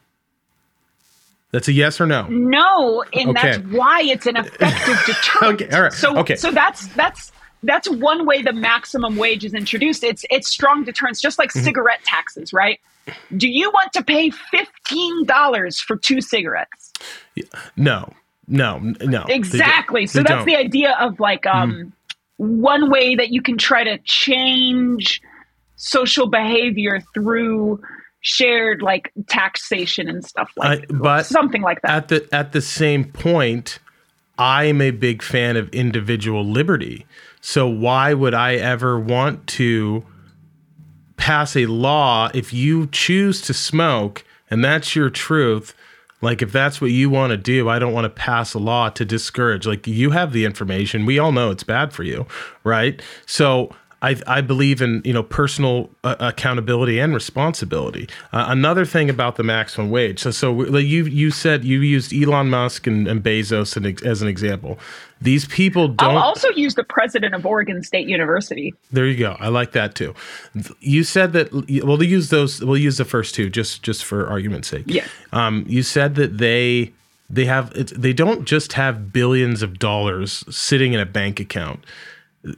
[1.53, 2.27] That's a yes or no.
[2.27, 3.53] No, and okay.
[3.53, 5.63] that's why it's an effective deterrent.
[5.63, 5.93] okay, all right.
[5.93, 6.35] So, okay.
[6.35, 7.31] so that's that's
[7.63, 10.03] that's one way the maximum wage is introduced.
[10.03, 11.65] It's it's strong deterrence, just like mm-hmm.
[11.65, 12.81] cigarette taxes, right?
[13.37, 16.93] Do you want to pay fifteen dollars for two cigarettes?
[17.77, 18.13] No,
[18.47, 19.25] no, no.
[19.29, 20.07] Exactly.
[20.07, 20.47] So that's don't.
[20.47, 21.93] the idea of like um, mm.
[22.37, 25.23] one way that you can try to change
[25.77, 27.81] social behavior through
[28.21, 31.91] shared like taxation and stuff like uh, but something like that.
[31.91, 33.79] At the at the same point,
[34.39, 37.07] I'm a big fan of individual liberty.
[37.41, 40.05] So why would I ever want to
[41.21, 45.75] pass a law if you choose to smoke and that's your truth?
[46.23, 48.89] Like if that's what you want to do, I don't want to pass a law
[48.89, 49.67] to discourage.
[49.67, 51.05] Like you have the information.
[51.05, 52.27] We all know it's bad for you,
[52.65, 53.01] right?
[53.27, 58.09] So I, I believe in you know personal uh, accountability and responsibility.
[58.33, 60.21] Uh, another thing about the maximum wage.
[60.21, 64.79] So so you you said you used Elon Musk and, and Bezos as an example.
[65.21, 66.17] These people don't.
[66.17, 68.73] I'll also use the president of Oregon State University.
[68.91, 69.37] There you go.
[69.39, 70.15] I like that too.
[70.81, 71.53] You said that.
[71.53, 72.63] We'll use those.
[72.65, 74.85] We'll use the first two just just for argument's sake.
[74.87, 75.07] Yeah.
[75.33, 76.93] Um, you said that they
[77.29, 81.85] they have they don't just have billions of dollars sitting in a bank account.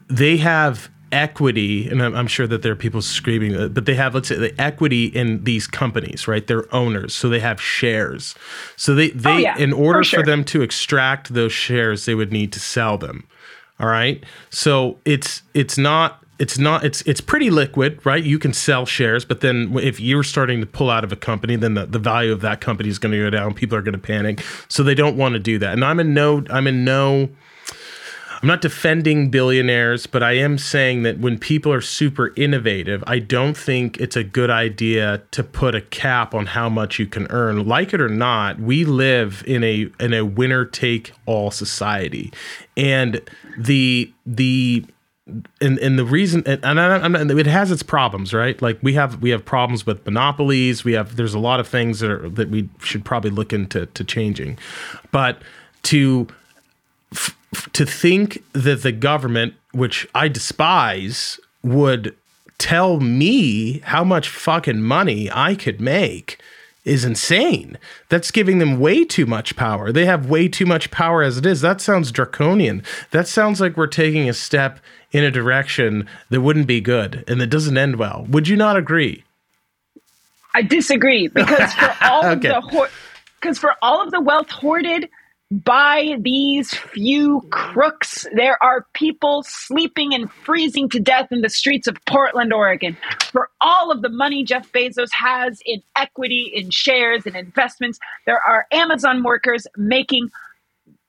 [0.09, 3.95] They have equity, and I'm, I'm, sure that there are people screaming, uh, but they
[3.95, 6.47] have, let's say, the equity in these companies, right?
[6.47, 8.35] They're owners, so they have shares.
[8.77, 10.21] So they, they, oh, yeah, in order for, sure.
[10.21, 13.27] for them to extract those shares, they would need to sell them.
[13.79, 14.25] All right.
[14.51, 19.25] So it's it's not it's not it's it's pretty liquid right you can sell shares
[19.25, 22.33] but then if you're starting to pull out of a company then the, the value
[22.33, 24.95] of that company is going to go down people are going to panic so they
[24.95, 27.29] don't want to do that and i'm in no i'm in no
[28.43, 33.21] I'm not defending billionaires, but I am saying that when people are super innovative, I
[33.21, 37.29] don't think it's a good idea to put a cap on how much you can
[37.31, 37.69] earn.
[37.69, 42.33] Like it or not, we live in a in a winner take all society.
[42.77, 43.21] And
[43.57, 44.87] the the
[45.61, 48.61] and and the reason and, I'm, it has its problems, right?
[48.61, 50.85] Like we have we have problems with monopolies.
[50.85, 53.87] We have there's a lot of things that are that we should probably look into
[53.87, 54.59] to changing,
[55.13, 55.41] but
[55.85, 56.27] to
[57.13, 57.37] f-
[57.73, 62.17] to think that the government, which I despise, would
[62.59, 66.39] tell me how much fucking money I could make
[66.85, 67.79] is insane.
[68.09, 69.93] That's giving them way too much power.
[69.93, 71.61] They have way too much power as it is.
[71.61, 72.83] That sounds draconian.
[73.11, 74.81] That sounds like we're taking a step
[75.13, 78.27] in a direction that wouldn't be good and that doesn't end well.
[78.31, 79.25] Would you not agree?
[80.55, 82.51] I disagree because for all okay.
[82.51, 82.89] of the
[83.41, 85.09] because for all of the wealth hoarded
[85.53, 88.27] by these few crooks.
[88.35, 92.97] There are people sleeping and freezing to death in the streets of Portland, Oregon.
[93.31, 97.99] For all of the money Jeff Bezos has in equity, in shares, and in investments,
[98.25, 100.31] there are Amazon workers making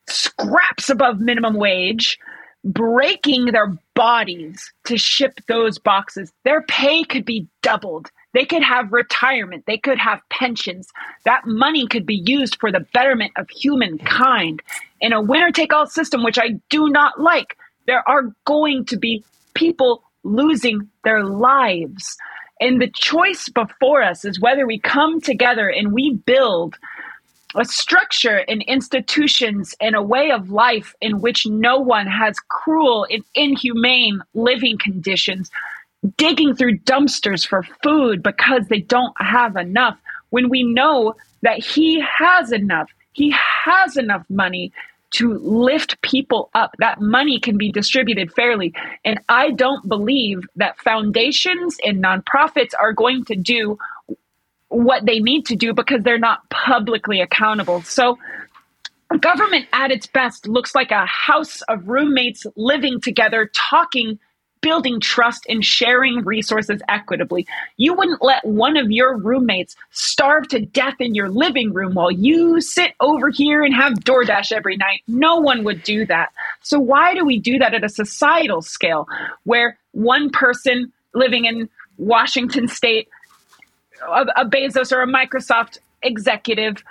[0.08, 2.18] scraps above minimum wage,
[2.64, 6.30] breaking their bodies to ship those boxes.
[6.44, 8.10] Their pay could be doubled.
[8.34, 9.64] They could have retirement.
[9.66, 10.88] They could have pensions.
[11.24, 14.60] That money could be used for the betterment of humankind.
[15.00, 17.56] In a winner take all system, which I do not like,
[17.86, 19.24] there are going to be
[19.54, 22.16] people losing their lives.
[22.60, 26.76] And the choice before us is whether we come together and we build
[27.56, 33.06] a structure and institutions and a way of life in which no one has cruel
[33.10, 35.50] and inhumane living conditions,
[36.16, 39.98] digging through dumpsters for food because they don't have enough,
[40.30, 43.34] when we know that he has enough, he
[43.64, 44.72] has enough money
[45.12, 46.74] to lift people up.
[46.78, 48.74] That money can be distributed fairly.
[49.04, 53.78] And I don't believe that foundations and nonprofits are going to do
[54.68, 57.82] what they need to do because they're not publicly accountable.
[57.82, 58.18] So,
[59.20, 64.18] government at its best looks like a house of roommates living together, talking,
[64.64, 67.46] building trust, and sharing resources equitably.
[67.76, 72.10] You wouldn't let one of your roommates starve to death in your living room while
[72.10, 75.02] you sit over here and have DoorDash every night.
[75.06, 76.30] No one would do that.
[76.62, 79.06] So, why do we do that at a societal scale
[79.44, 83.08] where one person living in Washington state
[84.02, 86.82] a, a Bezos or a Microsoft executive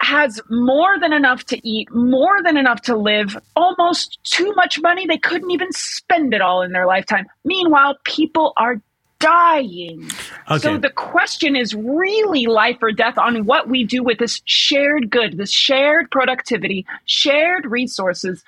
[0.00, 5.06] has more than enough to eat, more than enough to live, almost too much money.
[5.06, 7.26] They couldn't even spend it all in their lifetime.
[7.44, 8.80] Meanwhile, people are
[9.18, 10.10] dying.
[10.50, 10.58] Okay.
[10.58, 15.10] So the question is really life or death on what we do with this shared
[15.10, 18.42] good, this shared productivity, shared resources.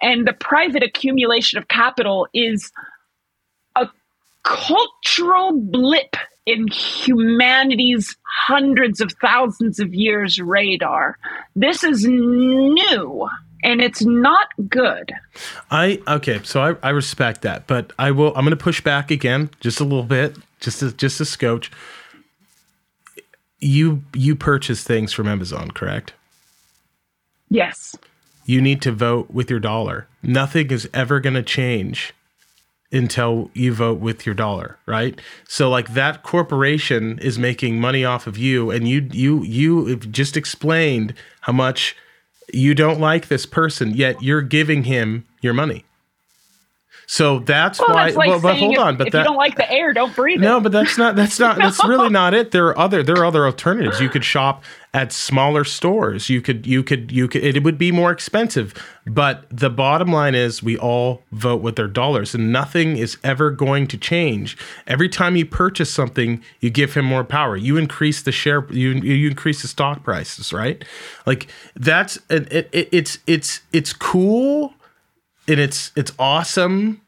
[0.00, 2.72] And the private accumulation of capital is
[4.42, 6.16] cultural blip
[6.46, 8.16] in humanity's
[8.46, 11.16] hundreds of thousands of years radar.
[11.54, 13.28] This is new
[13.62, 15.12] and it's not good.
[15.70, 19.50] I okay, so I, I respect that, but I will I'm gonna push back again
[19.60, 21.70] just a little bit, just a just a scotch.
[23.60, 26.12] You you purchase things from Amazon, correct?
[27.48, 27.94] Yes.
[28.44, 30.08] You need to vote with your dollar.
[30.22, 32.12] Nothing is ever gonna change
[32.92, 35.18] until you vote with your dollar, right?
[35.48, 40.36] So like that corporation is making money off of you and you you you just
[40.36, 41.96] explained how much
[42.52, 45.84] you don't like this person yet you're giving him your money.
[47.12, 48.04] So that's well, why.
[48.06, 50.16] That's like well, but hold on, but if that, you don't like the air, don't
[50.16, 50.40] breathe.
[50.40, 50.60] No, it.
[50.62, 51.14] but that's not.
[51.14, 51.58] That's not.
[51.58, 51.66] no.
[51.66, 52.52] That's really not it.
[52.52, 53.02] There are other.
[53.02, 54.00] There are other alternatives.
[54.00, 56.30] You could shop at smaller stores.
[56.30, 56.66] You could.
[56.66, 57.12] You could.
[57.12, 57.44] You could.
[57.44, 58.72] It would be more expensive.
[59.06, 63.50] But the bottom line is, we all vote with their dollars, and nothing is ever
[63.50, 64.56] going to change.
[64.86, 67.58] Every time you purchase something, you give him more power.
[67.58, 68.66] You increase the share.
[68.70, 70.82] You you increase the stock prices, right?
[71.26, 72.16] Like that's.
[72.30, 74.72] It, it, it's it's it's cool
[75.48, 77.01] and it's it's awesome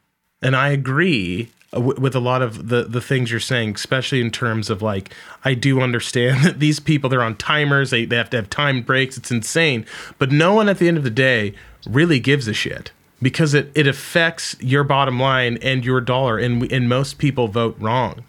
[0.45, 4.29] and I agree w- with a lot of the the things you're saying, especially in
[4.29, 5.11] terms of like
[5.43, 8.83] I do understand that these people they're on timers, they they have to have time
[8.83, 9.17] breaks.
[9.17, 9.85] It's insane,
[10.19, 11.55] but no one at the end of the day
[11.89, 12.91] really gives a shit
[13.21, 17.75] because it it affects your bottom line and your dollar, and and most people vote
[17.79, 18.23] wrong.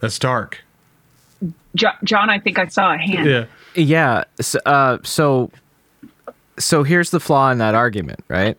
[0.00, 0.64] That's dark.
[1.74, 3.28] John, I think I saw a hand.
[3.28, 3.44] Yeah.
[3.74, 4.24] Yeah.
[4.40, 5.50] So, uh, so
[6.58, 8.56] so here's the flaw in that argument, right?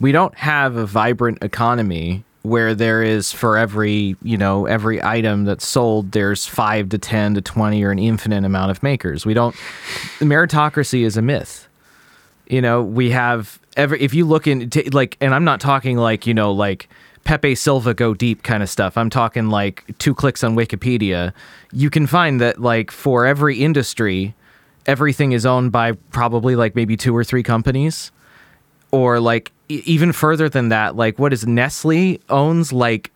[0.00, 5.44] We don't have a vibrant economy where there is for every, you know, every item
[5.44, 9.24] that's sold, there's five to 10 to 20 or an infinite amount of makers.
[9.24, 9.54] We don't,
[10.18, 11.68] meritocracy is a myth.
[12.48, 16.26] You know, we have every, if you look in, like, and I'm not talking like,
[16.26, 16.88] you know, like,
[17.24, 18.96] Pepe Silvia go deep kind of stuff.
[18.96, 21.32] I'm talking like two clicks on Wikipedia.
[21.72, 24.34] You can find that like for every industry,
[24.86, 28.12] everything is owned by probably like maybe two or three companies.
[28.90, 33.10] Or like even further than that like what is Nestlé owns like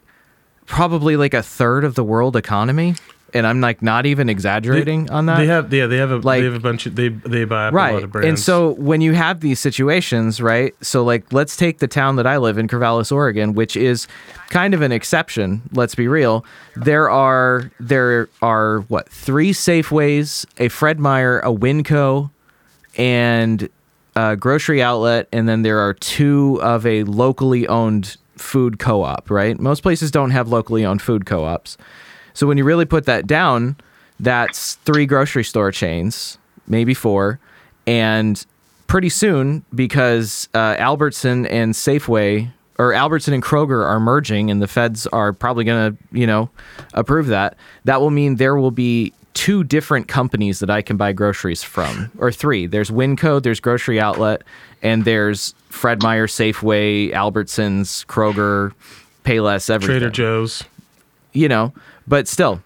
[0.65, 2.95] probably like a third of the world economy
[3.35, 5.39] and I'm like not even exaggerating they, on that.
[5.39, 7.71] They have yeah, they have a like, they have a bunch of they they buy
[7.71, 7.91] right.
[7.91, 8.29] a lot of brands.
[8.29, 10.75] And so when you have these situations, right?
[10.81, 14.07] So like let's take the town that I live in, Corvallis, Oregon, which is
[14.49, 16.45] kind of an exception, let's be real.
[16.77, 22.31] There are there are what, three Safeways, a Fred Meyer, a Winco,
[22.97, 23.69] and
[24.15, 29.59] a grocery outlet, and then there are two of a locally owned food co-op, right?
[29.59, 31.77] Most places don't have locally owned food co-ops.
[32.37, 33.77] So when you really put that down,
[34.21, 37.41] that's three grocery store chains, maybe four,
[37.87, 38.45] and
[38.89, 44.69] pretty soon because uh, Albertson and Safeway or Albertson and Kroger are merging, and the
[44.69, 46.51] feds are probably going to, you know,
[46.93, 47.57] approve that.
[47.85, 52.11] That will mean there will be two different companies that I can buy groceries from,
[52.19, 52.67] or three.
[52.67, 54.43] There's Winco, there's Grocery Outlet,
[54.83, 58.75] and there's Fred Meyer, Safeway, Albertsons, Kroger,
[59.25, 60.01] Payless, everything.
[60.01, 60.65] Trader Joe's.
[61.33, 61.73] You know,
[62.07, 62.63] but still,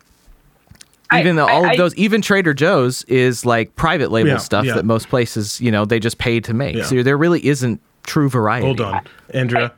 [1.12, 4.36] even I, though all I, of those, even Trader Joe's is like private label Yeah,
[4.38, 4.74] stuff yeah.
[4.74, 6.76] that most places, you know, they just pay to make.
[6.76, 6.84] Yeah.
[6.84, 8.66] So there really isn't true variety.
[8.66, 9.72] Hold on, Andrea.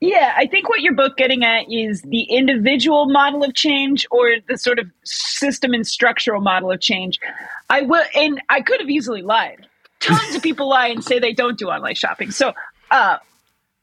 [0.00, 4.36] Yeah, I think what you're both getting at is the individual model of change or
[4.46, 7.18] the sort of system and structural model of change.
[7.70, 9.66] I will, and I could have easily lied.
[10.00, 12.30] Tons of people lie and say they don't do online shopping.
[12.30, 12.52] So,
[12.90, 13.16] uh,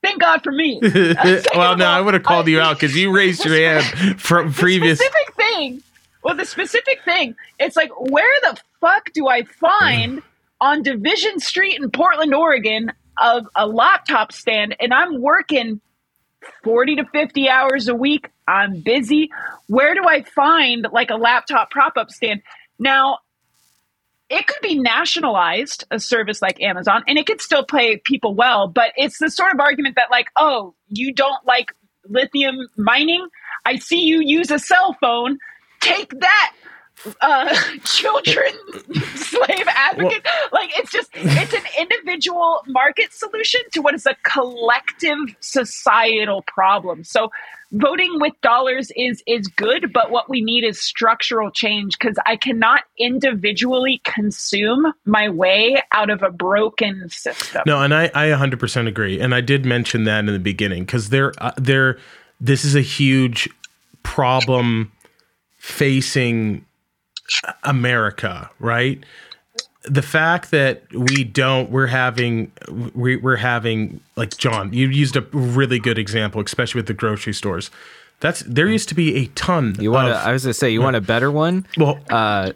[0.04, 0.80] thank God for me.
[1.24, 4.54] Uh, well, no, I would have called you out because you raised your hand from
[4.54, 5.00] previous.
[5.00, 5.84] specific thing.
[6.24, 10.22] Well, the specific thing, it's like, where the fuck do I find
[10.62, 14.76] on Division Street in Portland, Oregon, a, a laptop stand?
[14.80, 15.82] And I'm working
[16.64, 18.30] 40 to 50 hours a week.
[18.48, 19.30] I'm busy.
[19.68, 22.42] Where do I find like a laptop prop up stand?
[22.80, 23.20] Now,
[24.34, 28.68] it could be nationalized, a service like Amazon, and it could still pay people well,
[28.68, 31.72] but it's the sort of argument that, like, oh, you don't like
[32.10, 33.28] lithium mining?
[33.64, 35.38] I see you use a cell phone.
[35.82, 36.54] Take that,
[37.22, 37.56] uh,
[37.86, 38.54] children
[39.16, 40.26] slave advocate.
[40.52, 47.04] like, it's just, it's an individual market solution to what is a collective societal problem.
[47.04, 47.30] So,
[47.74, 52.36] voting with dollars is is good but what we need is structural change because i
[52.36, 58.88] cannot individually consume my way out of a broken system No, and I, I 100%
[58.88, 59.20] agree.
[59.20, 61.98] And I did mention that in the beginning because there, uh, there,
[62.40, 63.50] this is a huge
[64.04, 64.92] problem
[65.58, 66.66] facing
[67.64, 69.04] America, right?
[69.84, 72.52] The fact that we don't, we're having,
[72.96, 77.34] we, we're having, like John, you used a really good example, especially with the grocery
[77.34, 77.70] stores.
[78.22, 79.76] That's there used to be a ton.
[79.80, 80.08] You want?
[80.08, 81.66] of, to I was gonna say, you want a better one?
[81.78, 82.54] well, Uh,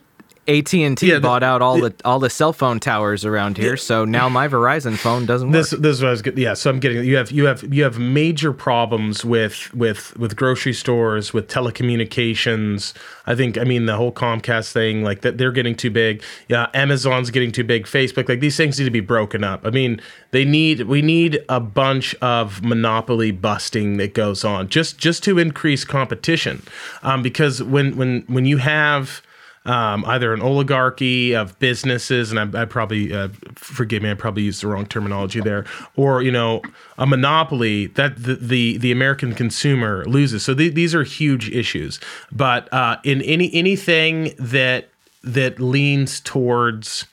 [0.48, 4.06] AT and T bought out all the, all the cell phone towers around here, so
[4.06, 5.54] now my Verizon phone doesn't work.
[5.54, 6.42] This this is what I was getting.
[6.42, 10.38] Yeah, so I'm getting you have you have you have major problems with with with
[10.38, 12.94] grocery stores, with telecommunications.
[13.26, 16.24] I think I mean the whole Comcast thing, like that they're getting too big.
[16.48, 17.86] Yeah, Amazon's getting too big.
[17.86, 19.66] Facebook, like these things need to be broken up.
[19.66, 20.00] I mean,
[20.32, 25.40] they need we need a bunch of monopoly busting that goes on just just to
[25.40, 26.64] increase competition.
[27.04, 29.22] Um, because when when when you have
[29.68, 34.44] um, either an oligarchy of businesses, and I, I probably uh, forgive me, I probably
[34.44, 35.66] used the wrong terminology there,
[35.96, 36.62] or you know,
[36.98, 40.44] a monopoly that the the, the American consumer loses.
[40.44, 42.00] So the, these are huge issues.
[42.32, 44.90] But uh, in any anything that
[45.24, 47.06] that leans towards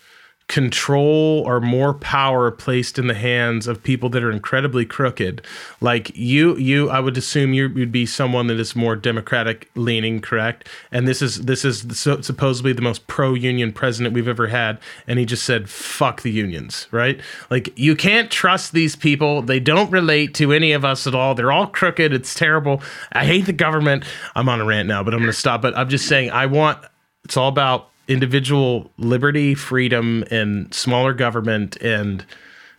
[0.46, 5.44] control or more power placed in the hands of people that are incredibly crooked.
[5.80, 10.20] Like you you i would assume you would be someone that is more democratic leaning
[10.20, 10.68] correct?
[10.92, 15.18] And this is this is supposedly the most pro union president we've ever had and
[15.18, 17.20] he just said fuck the unions right?
[17.48, 19.40] Like you can't trust these people.
[19.40, 21.34] They don't relate to any of us at all.
[21.34, 22.12] They're all crooked.
[22.12, 22.82] It's terrible.
[23.12, 24.04] I hate the government.
[24.36, 25.62] I'm on a rant now but i'm going to stop.
[25.62, 26.84] But i'm just saying i want
[27.24, 32.24] it's all about individual liberty, freedom, and smaller government, and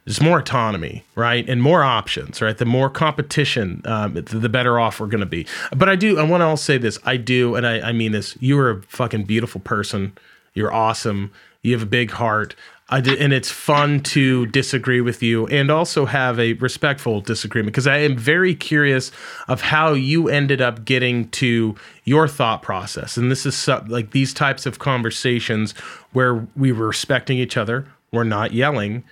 [0.08, 2.58] just more autonomy, right, and more options, right.
[2.58, 5.48] The more competition, um, the better off we're going to be.
[5.76, 8.12] But I do, I want to also say this: I do, and I, I mean
[8.12, 8.38] this.
[8.40, 10.14] You are a fucking beautiful person.
[10.54, 11.32] You're awesome.
[11.64, 12.56] You have a big heart.
[12.88, 17.74] I did, and it's fun to disagree with you and also have a respectful disagreement
[17.74, 19.12] because I am very curious
[19.48, 23.18] of how you ended up getting to your thought process.
[23.18, 25.72] And this is like these types of conversations
[26.14, 29.04] where we were respecting each other, we're not yelling.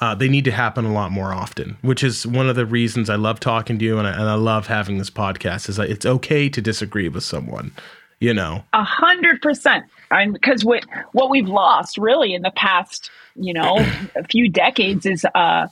[0.00, 3.08] Uh, they need to happen a lot more often, which is one of the reasons
[3.08, 5.68] I love talking to you and I, and I love having this podcast.
[5.68, 7.70] Is that it's okay to disagree with someone,
[8.18, 8.64] you know.
[8.72, 13.76] a hundred percent and because what what we've lost really in the past you know
[14.16, 15.66] a few decades is uh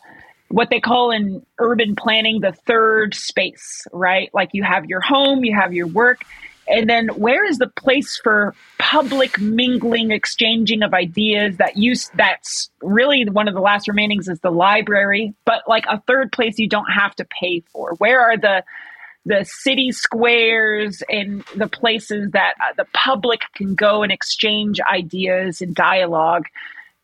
[0.49, 4.31] what they call in urban planning the third space right?
[4.33, 6.23] Like you have your home you have your work
[6.71, 12.71] and then where is the place for public mingling exchanging of ideas that use that's
[12.83, 16.69] really one of the last remainings is the library but like a third place you
[16.69, 17.95] don't have to pay for?
[17.99, 18.65] Where are the
[19.29, 25.61] the city squares and the places that uh, the public can go and exchange ideas
[25.61, 26.45] and dialogue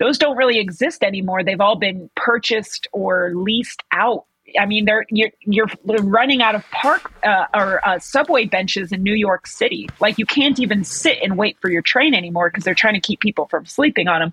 [0.00, 4.24] those don't really exist anymore they've all been purchased or leased out
[4.58, 5.66] I mean, they're you're, you're
[6.02, 9.88] running out of park uh, or uh, subway benches in New York City.
[10.00, 13.00] Like you can't even sit and wait for your train anymore because they're trying to
[13.00, 14.32] keep people from sleeping on them.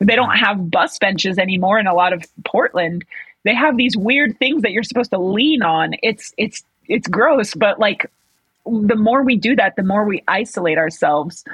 [0.00, 3.04] They don't have bus benches anymore in a lot of Portland.
[3.44, 5.92] They have these weird things that you're supposed to lean on.
[6.02, 8.10] It's it's it's gross, but like
[8.66, 11.44] the more we do that, the more we isolate ourselves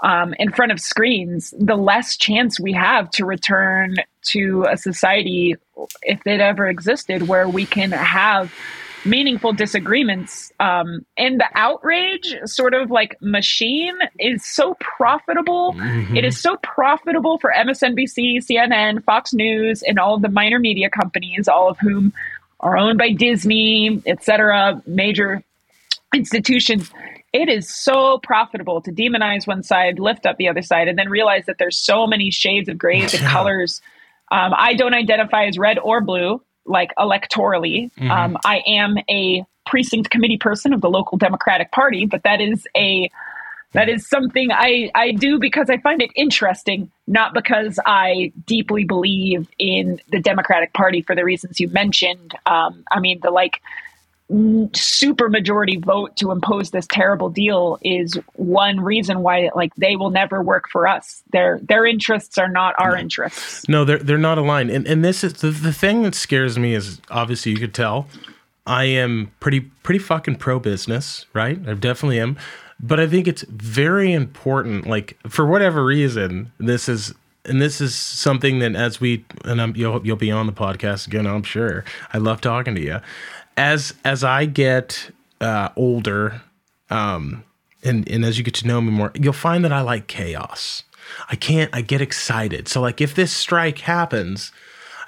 [0.00, 5.54] um, in front of screens, the less chance we have to return to a society,
[6.02, 8.52] if it ever existed, where we can have
[9.04, 10.52] meaningful disagreements.
[10.60, 15.72] Um, and the outrage sort of like machine is so profitable.
[15.74, 16.16] Mm-hmm.
[16.16, 20.90] It is so profitable for MSNBC, CNN, Fox News, and all of the minor media
[20.90, 22.12] companies, all of whom
[22.62, 25.42] are owned by Disney, et cetera, major
[26.14, 26.90] institutions
[27.32, 31.08] it is so profitable to demonize one side, lift up the other side, and then
[31.08, 33.80] realize that there's so many shades of grays and colors.
[34.30, 37.90] Um, I don't identify as red or blue, like electorally.
[37.94, 38.10] Mm-hmm.
[38.10, 42.66] Um, I am a precinct committee person of the local Democratic Party, but that is
[42.76, 43.10] a
[43.72, 48.84] that is something I, I do because I find it interesting, not because I deeply
[48.84, 52.34] believe in the Democratic Party for the reasons you mentioned.
[52.46, 53.60] Um, I mean, the like
[54.72, 60.10] super majority vote to impose this terrible deal is one reason why like they will
[60.10, 61.22] never work for us.
[61.32, 63.68] Their their interests are not our interests.
[63.68, 64.70] No they're they're not aligned.
[64.70, 68.06] And and this is the, the thing that scares me is obviously you could tell
[68.64, 71.58] i am pretty pretty fucking pro business right?
[71.66, 72.38] I definitely am
[72.82, 77.14] but i think it's very important like for whatever reason this is
[77.44, 81.08] and this is something that as we and I'm, you'll you'll be on the podcast
[81.08, 83.00] again I'm sure I love talking to you
[83.56, 85.10] as as I get
[85.40, 86.42] uh, older,
[86.90, 87.44] um,
[87.82, 90.84] and and as you get to know me more, you'll find that I like chaos.
[91.28, 91.74] I can't.
[91.74, 92.68] I get excited.
[92.68, 94.52] So like, if this strike happens,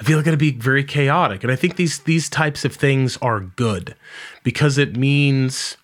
[0.00, 3.16] I feel like it'll be very chaotic, and I think these these types of things
[3.18, 3.94] are good
[4.42, 5.76] because it means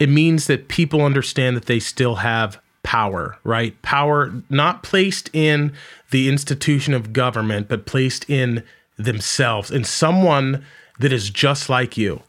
[0.00, 3.80] it means that people understand that they still have power, right?
[3.82, 5.72] Power not placed in
[6.10, 8.62] the institution of government, but placed in
[8.96, 10.64] themselves, and someone
[10.98, 12.22] that is just like you.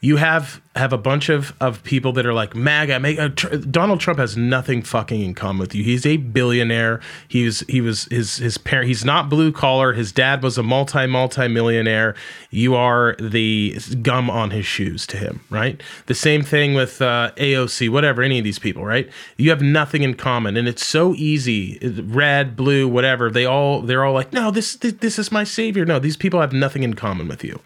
[0.00, 3.00] You have have a bunch of, of people that are like MAGA.
[3.00, 5.82] Make, uh, tr- Donald Trump has nothing fucking in common with you.
[5.82, 7.00] He's a billionaire.
[7.26, 8.86] He was he was his his parent.
[8.86, 9.94] He's not blue collar.
[9.94, 12.14] His dad was a multi multi millionaire.
[12.50, 15.82] You are the gum on his shoes to him, right?
[16.06, 18.22] The same thing with uh, AOC, whatever.
[18.22, 19.10] Any of these people, right?
[19.36, 21.78] You have nothing in common, and it's so easy.
[22.04, 23.28] Red, blue, whatever.
[23.28, 25.84] They all they're all like, no, this this, this is my savior.
[25.84, 27.58] No, these people have nothing in common with you,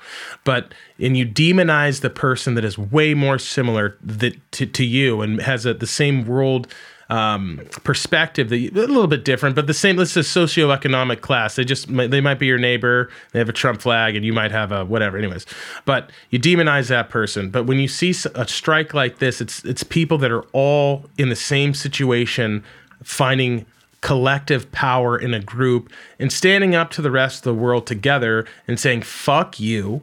[0.43, 5.21] but and you demonize the person that is way more similar that, to, to you
[5.21, 6.73] and has a, the same world
[7.11, 9.97] um, perspective that a little bit different, but the same.
[9.97, 11.57] Let's say socioeconomic class.
[11.57, 13.11] They just they might be your neighbor.
[13.33, 15.19] They have a Trump flag, and you might have a whatever.
[15.19, 15.45] Anyways,
[15.85, 17.51] but you demonize that person.
[17.51, 21.29] But when you see a strike like this, it's it's people that are all in
[21.29, 22.65] the same situation,
[23.03, 23.67] finding
[24.01, 28.47] collective power in a group and standing up to the rest of the world together
[28.67, 30.03] and saying "fuck you."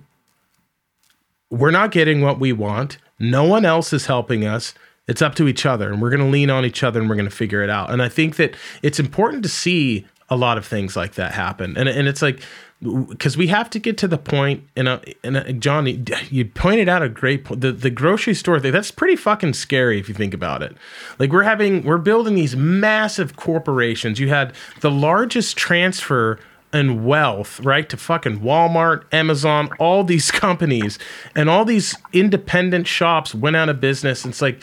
[1.51, 2.97] We're not getting what we want.
[3.19, 4.73] No one else is helping us.
[5.07, 7.15] It's up to each other, and we're going to lean on each other and we're
[7.15, 7.91] going to figure it out.
[7.91, 11.75] And I think that it's important to see a lot of things like that happen.
[11.75, 12.41] And, and it's like,
[12.81, 15.85] because we have to get to the point, and, uh, and uh, John,
[16.29, 17.61] you pointed out a great point.
[17.61, 20.75] The, the grocery store thing, that's pretty fucking scary if you think about it.
[21.19, 24.19] Like, we're having, we're building these massive corporations.
[24.19, 26.39] You had the largest transfer
[26.73, 30.97] and wealth, right, to fucking Walmart, Amazon, all these companies,
[31.35, 34.25] and all these independent shops went out of business.
[34.25, 34.61] It's like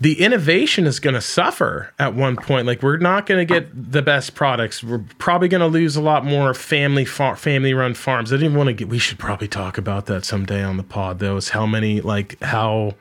[0.00, 2.66] the innovation is going to suffer at one point.
[2.66, 4.84] Like we're not going to get the best products.
[4.84, 8.32] We're probably going to lose a lot more family far- family run farms.
[8.32, 8.88] I didn't want to get.
[8.88, 11.18] We should probably talk about that someday on the pod.
[11.18, 12.94] Though, is how many like how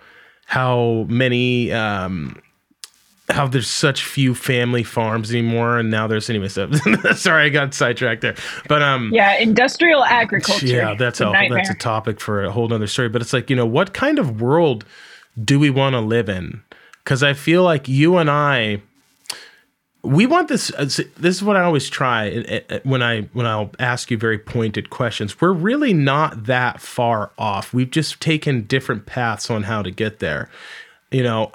[0.45, 2.41] how many um
[3.29, 6.69] how there's such few family farms anymore and now there's anyway so
[7.15, 8.35] sorry i got sidetracked there.
[8.67, 12.71] But um yeah industrial agriculture yeah that's a, a that's a topic for a whole
[12.71, 14.85] other story but it's like you know what kind of world
[15.43, 16.61] do we want to live in?
[17.03, 18.81] Because i feel like you and i
[20.01, 23.47] we want this uh, this is what i always try uh, uh, when i when
[23.47, 25.41] i'll ask you very pointed questions.
[25.41, 27.73] We're really not that far off.
[27.73, 30.49] We've just taken different paths on how to get there.
[31.11, 31.51] You know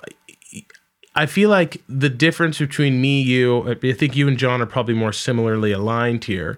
[1.20, 4.94] I feel like the difference between me, you, I think you and John are probably
[4.94, 6.56] more similarly aligned here,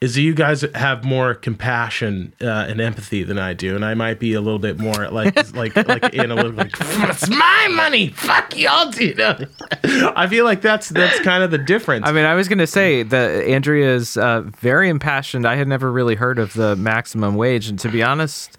[0.00, 3.94] is that you guys have more compassion uh, and empathy than I do, and I
[3.94, 6.56] might be a little bit more like like like analytical.
[6.56, 8.10] Like, it's my money.
[8.10, 9.14] Fuck y'all, do.
[10.14, 12.06] I feel like that's that's kind of the difference.
[12.06, 15.44] I mean, I was going to say that Andrea is uh, very impassioned.
[15.44, 18.58] I had never really heard of the maximum wage, and to be honest,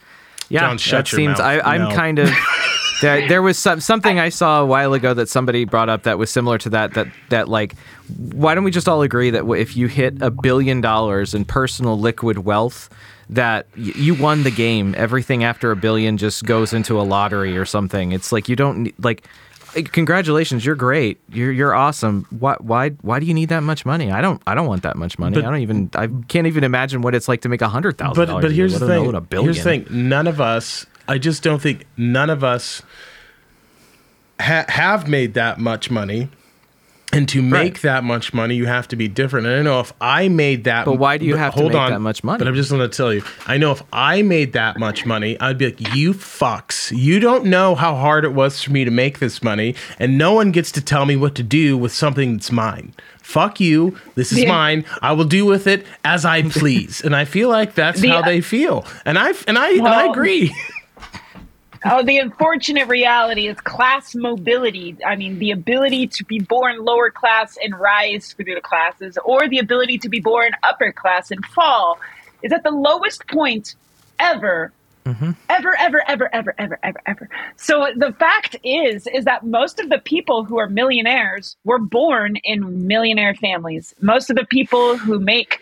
[0.49, 1.39] yeah, John, that seems.
[1.39, 1.39] mouth.
[1.39, 1.95] I, I'm No.
[1.95, 2.29] kind of.
[3.01, 6.17] There, there was some, something I saw a while ago that somebody brought up that
[6.17, 6.93] was similar to that.
[6.93, 7.75] That that like,
[8.33, 11.99] why don't we just all agree that if you hit a billion dollars in personal
[11.99, 12.89] liquid wealth,
[13.29, 14.93] that y- you won the game.
[14.97, 18.11] Everything after a billion just goes into a lottery or something.
[18.11, 19.25] It's like you don't need- like.
[19.91, 21.19] Congratulations, you're great.
[21.27, 22.25] You're you're awesome.
[22.29, 24.09] Why why why do you need that much money?
[24.09, 25.35] I don't I don't want that much money.
[25.35, 27.97] But- I don't even I can't even imagine what it's like to make a hundred
[27.97, 28.25] thousand.
[28.27, 29.13] but but here's the thing.
[29.13, 29.53] A billion.
[29.53, 29.85] Here's the thing.
[30.07, 30.85] None of us.
[31.07, 32.81] I just don't think none of us
[34.39, 36.29] ha- have made that much money.
[37.13, 37.81] And to make Right.
[37.83, 39.47] that much money, you have to be different.
[39.47, 42.01] And I know if I made that, But why do you have to make that
[42.01, 42.39] much money?
[42.39, 45.39] But I'm just going to tell you, I know if I made that much money,
[45.39, 48.91] I'd be like, you fucks, you don't know how hard it was for me to
[48.91, 52.33] make this money, and no one gets to tell me what to do with something
[52.33, 52.91] that's mine.
[53.21, 53.97] Fuck you.
[54.15, 54.83] This is The- mine.
[55.01, 57.01] I will do with it as I please.
[57.01, 58.85] and I feel like that's The- how they feel.
[59.05, 60.53] And I and I and I agree.
[61.85, 64.97] Oh, the unfortunate reality is class mobility.
[65.05, 69.47] I mean, the ability to be born lower class and rise through the classes, or
[69.47, 71.99] the ability to be born upper class and fall,
[72.41, 73.75] is at the lowest point
[74.19, 74.71] ever.
[75.05, 75.31] Mm-hmm.
[75.49, 77.29] Ever, ever, ever, ever, ever, ever, ever.
[77.57, 82.37] So the fact is, is that most of the people who are millionaires were born
[82.37, 83.93] in millionaire families.
[84.01, 85.61] Most of the people who make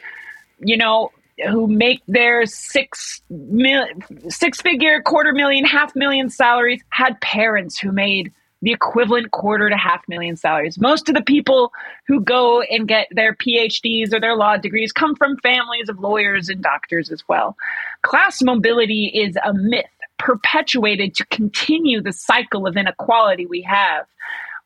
[0.65, 1.11] you know,
[1.49, 3.85] who make their six mil,
[4.29, 8.31] six figure, quarter million, half million salaries had parents who made
[8.61, 10.79] the equivalent quarter to half million salaries.
[10.79, 11.73] Most of the people
[12.07, 16.47] who go and get their PhDs or their law degrees come from families of lawyers
[16.47, 17.57] and doctors as well.
[18.03, 19.85] Class mobility is a myth
[20.17, 24.05] perpetuated to continue the cycle of inequality we have.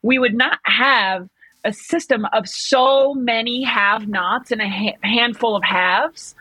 [0.03, 1.27] We would not have
[1.63, 6.35] a system of so many have nots and a ha- handful of haves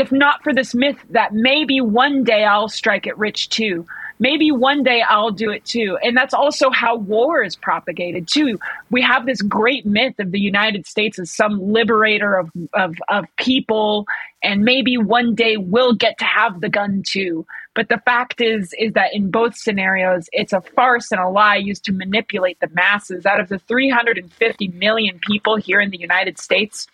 [0.00, 3.86] if not for this myth that maybe one day I'll strike it rich too.
[4.20, 5.96] Maybe one day I'll do it too.
[6.02, 8.58] And that's also how war is propagated too.
[8.90, 13.26] We have this great myth of the United States as some liberator of, of, of
[13.36, 14.06] people,
[14.42, 17.46] and maybe one day we'll get to have the gun too.
[17.74, 21.56] But the fact is, is that in both scenarios, it's a farce and a lie
[21.56, 23.24] used to manipulate the masses.
[23.24, 26.88] Out of the 350 million people here in the United States,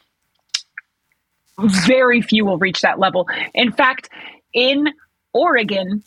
[1.59, 3.29] very few will reach that level.
[3.55, 4.09] In fact,
[4.53, 4.89] in
[5.33, 6.03] Oregon,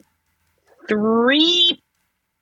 [0.88, 1.82] three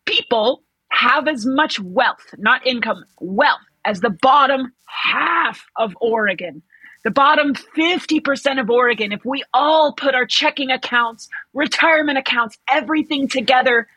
[0.06, 6.62] people have as much wealth, not income, wealth, as the bottom half of Oregon.
[7.04, 13.28] The bottom 50% of Oregon, if we all put our checking accounts, retirement accounts, everything
[13.28, 13.88] together,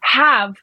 [0.00, 0.56] have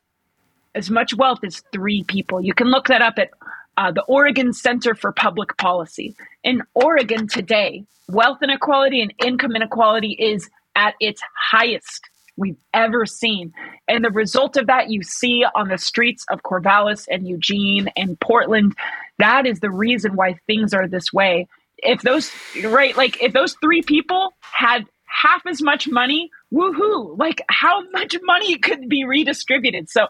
[0.74, 2.42] as much wealth as three people.
[2.42, 3.30] You can look that up at
[3.78, 6.16] uh, the Oregon Center for Public Policy.
[6.44, 13.54] In Oregon today, wealth inequality and income inequality is at its highest we've ever seen.
[13.88, 18.20] And the result of that you see on the streets of Corvallis and Eugene and
[18.20, 18.76] Portland.
[19.20, 21.48] That is the reason why things are this way.
[21.78, 22.32] If those,
[22.64, 28.16] right, like if those three people had half as much money, woohoo, like how much
[28.24, 29.90] money could be redistributed?
[29.90, 30.08] So,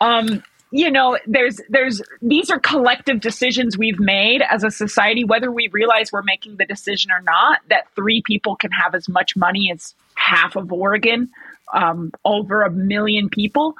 [0.00, 0.42] um,
[0.72, 5.68] you know there's there's these are collective decisions we've made as a society whether we
[5.68, 9.70] realize we're making the decision or not that three people can have as much money
[9.70, 11.28] as half of oregon
[11.72, 13.74] um, over a million people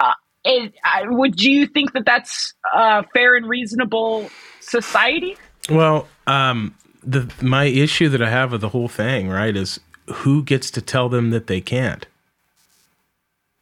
[0.00, 0.12] uh,
[0.44, 4.28] it, I, would you think that that's a fair and reasonable
[4.60, 5.36] society
[5.70, 10.42] Well, um, the my issue that I have with the whole thing, right, is who
[10.42, 12.06] gets to tell them that they can't.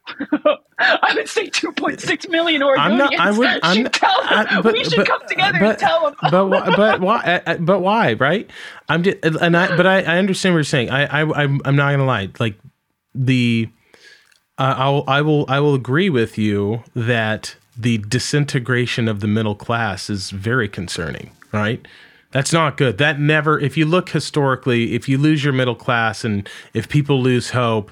[0.81, 3.13] I would say 2.6 million Oregonians I'm not.
[3.19, 3.47] I would.
[3.63, 3.75] I'm.
[3.75, 4.27] should tell them.
[4.49, 6.15] I- but- we should but- come together but, and tell them.
[6.31, 7.17] But why- but why?
[7.19, 8.13] uh, uh, But why?
[8.13, 8.49] Right?
[8.89, 9.17] I'm just.
[9.23, 9.75] And I.
[9.75, 10.01] But I.
[10.01, 10.89] I understand what you're saying.
[10.89, 11.05] I.
[11.05, 11.43] I.
[11.43, 12.29] I'm, I'm not gonna lie.
[12.39, 12.55] Like
[13.15, 13.69] the.
[14.57, 15.03] Uh, I'll.
[15.07, 15.45] I will.
[15.47, 21.31] I will agree with you that the disintegration of the middle class is very concerning.
[21.51, 21.85] Right.
[22.31, 22.97] That's not good.
[22.97, 23.59] That never.
[23.59, 27.91] If you look historically, if you lose your middle class and if people lose hope,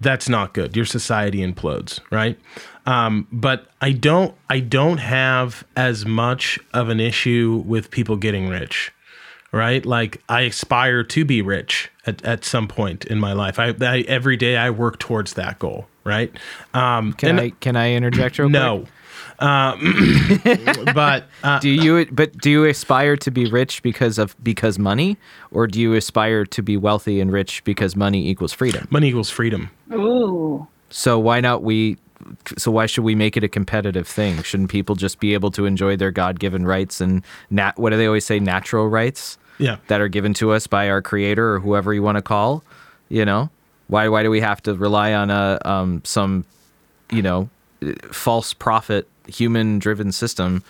[0.00, 0.76] that's not good.
[0.76, 2.38] Your society implodes, right?
[2.84, 8.48] Um, but I don't I don't have as much of an issue with people getting
[8.48, 8.92] rich,
[9.52, 9.84] right?
[9.84, 13.58] Like I aspire to be rich at, at some point in my life.
[13.58, 16.32] I, I every day I work towards that goal, right?
[16.74, 18.78] Um, Can I can I interject real no.
[18.80, 18.90] quick?
[19.38, 20.40] Um,
[20.94, 25.16] but uh, do you but do you aspire to be rich because of because money?
[25.50, 28.86] Or do you aspire to be wealthy and rich because money equals freedom?
[28.90, 29.70] Money equals freedom.
[29.92, 30.66] Ooh.
[30.90, 31.96] so why not we
[32.56, 34.42] so why should we make it a competitive thing?
[34.42, 38.06] Shouldn't people just be able to enjoy their god-given rights and nat what do they
[38.06, 38.40] always say?
[38.40, 39.38] Natural rights?
[39.58, 39.76] Yeah.
[39.88, 42.62] That are given to us by our creator or whoever you want to call
[43.08, 43.50] you know?
[43.88, 46.44] Why why do we have to rely on a um some
[47.10, 47.48] you know
[48.10, 50.62] false prophet human driven system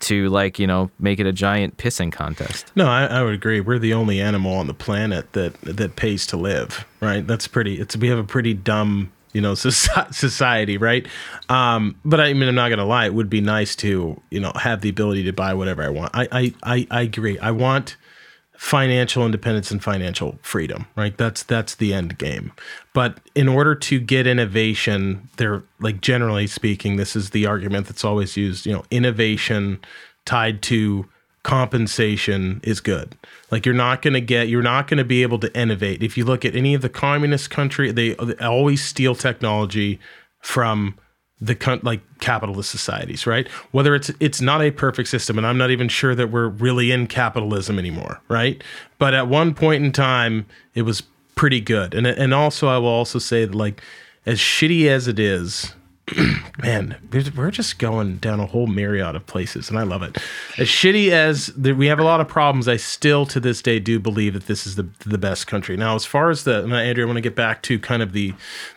[0.00, 2.70] to like you know make it a giant pissing contest.
[2.76, 3.60] No I, I, would agree.
[3.60, 7.26] We're the only animal on the planet that that pays to live right?
[7.26, 11.06] That's pretty it's we have a pretty dumb you know society right?
[11.48, 14.52] Um, but i mean i'm not gonna lie it would be nice to you know
[14.56, 16.10] have the ability to buy whatever i want.
[16.14, 17.38] I i i, I agree.
[17.38, 17.96] I want
[18.62, 21.18] financial independence and financial freedom right?
[21.18, 22.52] That's that's the end game.
[22.94, 28.04] But in order to get innovation they're like generally speaking this is the argument that's
[28.04, 29.80] always used you know innovation
[30.26, 31.08] tied to
[31.42, 33.16] compensation is good.
[33.50, 36.00] Like you're not going to get you're not going to be able to innovate.
[36.00, 39.98] If you look at any of the communist country they, they always steal technology
[40.38, 40.94] from
[41.42, 43.48] the like capitalist societies, right?
[43.72, 46.92] Whether it's it's not a perfect system, and I'm not even sure that we're really
[46.92, 48.62] in capitalism anymore, right?
[48.98, 51.02] But at one point in time, it was
[51.34, 53.82] pretty good, and and also I will also say that like
[54.24, 55.74] as shitty as it is,
[56.62, 56.96] man,
[57.36, 60.18] we're just going down a whole myriad of places, and I love it.
[60.58, 63.80] As shitty as the, we have a lot of problems, I still to this day
[63.80, 65.76] do believe that this is the the best country.
[65.76, 68.32] Now, as far as the Andrew, I want to get back to kind of the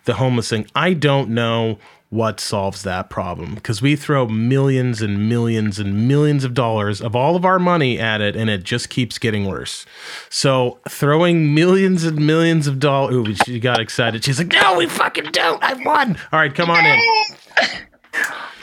[0.05, 0.65] the homeless thing.
[0.75, 1.77] I don't know
[2.09, 7.15] what solves that problem because we throw millions and millions and millions of dollars of
[7.15, 9.85] all of our money at it and it just keeps getting worse.
[10.29, 13.15] So throwing millions and millions of dollars.
[13.15, 14.23] Ooh, she got excited.
[14.23, 15.61] She's like, no, we fucking don't.
[15.63, 16.17] I won.
[16.31, 16.99] All right, come on in.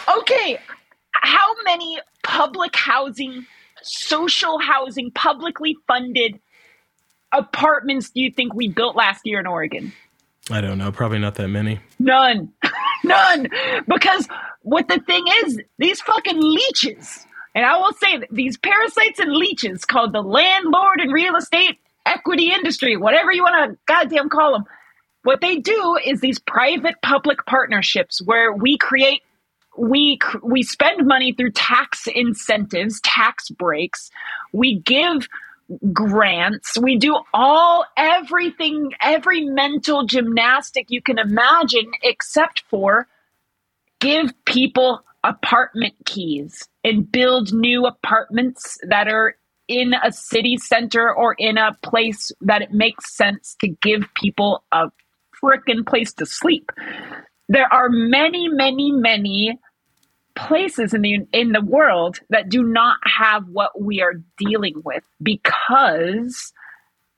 [0.18, 0.58] okay.
[1.12, 3.46] How many public housing,
[3.82, 6.40] social housing, publicly funded
[7.32, 9.92] apartments do you think we built last year in Oregon?
[10.50, 10.90] I don't know.
[10.90, 11.80] Probably not that many.
[11.98, 12.52] None.
[13.04, 13.48] None.
[13.86, 14.28] Because
[14.62, 17.24] what the thing is, these fucking leeches,
[17.54, 22.52] and I will say these parasites and leeches called the landlord and real estate equity
[22.52, 24.64] industry, whatever you want to goddamn call them,
[25.24, 29.22] what they do is these private public partnerships where we create
[29.78, 34.10] we we spend money through tax incentives, tax breaks.
[34.52, 35.28] We give
[35.92, 36.78] grants.
[36.78, 43.08] We do all everything, every mental gymnastic you can imagine, except for
[44.00, 49.36] give people apartment keys and build new apartments that are
[49.68, 54.64] in a city center or in a place that it makes sense to give people
[54.72, 54.90] a
[55.42, 56.70] freaking place to sleep.
[57.48, 59.58] There are many, many, many
[60.34, 65.04] places in the in the world that do not have what we are dealing with
[65.22, 66.52] because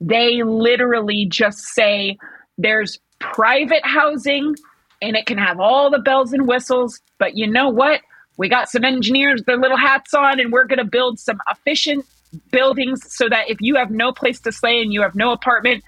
[0.01, 2.17] they literally just say
[2.57, 4.55] there's private housing
[5.01, 8.01] and it can have all the bells and whistles but you know what?
[8.37, 12.05] We got some engineers their little hats on and we're going to build some efficient
[12.51, 15.83] buildings so that if you have no place to stay and you have no apartment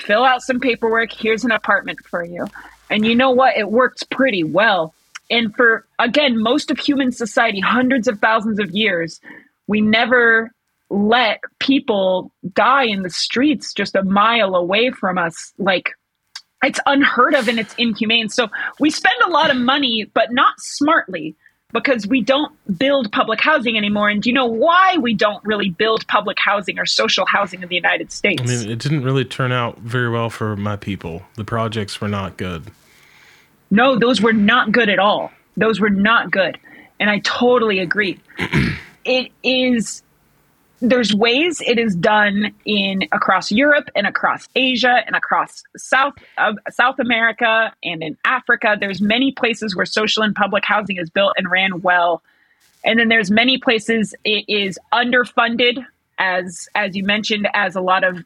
[0.00, 1.12] fill out some paperwork.
[1.12, 2.46] Here's an apartment for you.
[2.90, 3.56] And you know what?
[3.56, 4.94] It works pretty well
[5.30, 9.20] and for again most of human society hundreds of thousands of years
[9.66, 10.50] we never
[10.90, 15.52] let people die in the streets just a mile away from us.
[15.58, 15.90] Like
[16.62, 18.28] it's unheard of and it's inhumane.
[18.28, 18.48] So
[18.80, 21.36] we spend a lot of money but not smartly
[21.72, 24.08] because we don't build public housing anymore.
[24.08, 27.68] And do you know why we don't really build public housing or social housing in
[27.68, 28.42] the united states?
[28.42, 31.22] I mean it didn't really turn out very well for my people.
[31.36, 32.70] The projects were not good
[33.70, 35.30] no, those were not good at all.
[35.56, 36.58] Those were not good.
[37.00, 38.20] And I totally agree.
[39.04, 40.02] it is
[40.80, 46.52] there's ways it is done in across Europe and across Asia and across South uh,
[46.70, 48.76] South America and in Africa.
[48.78, 52.22] There's many places where social and public housing is built and ran well,
[52.84, 55.84] and then there's many places it is underfunded,
[56.18, 58.24] as as you mentioned, as a lot of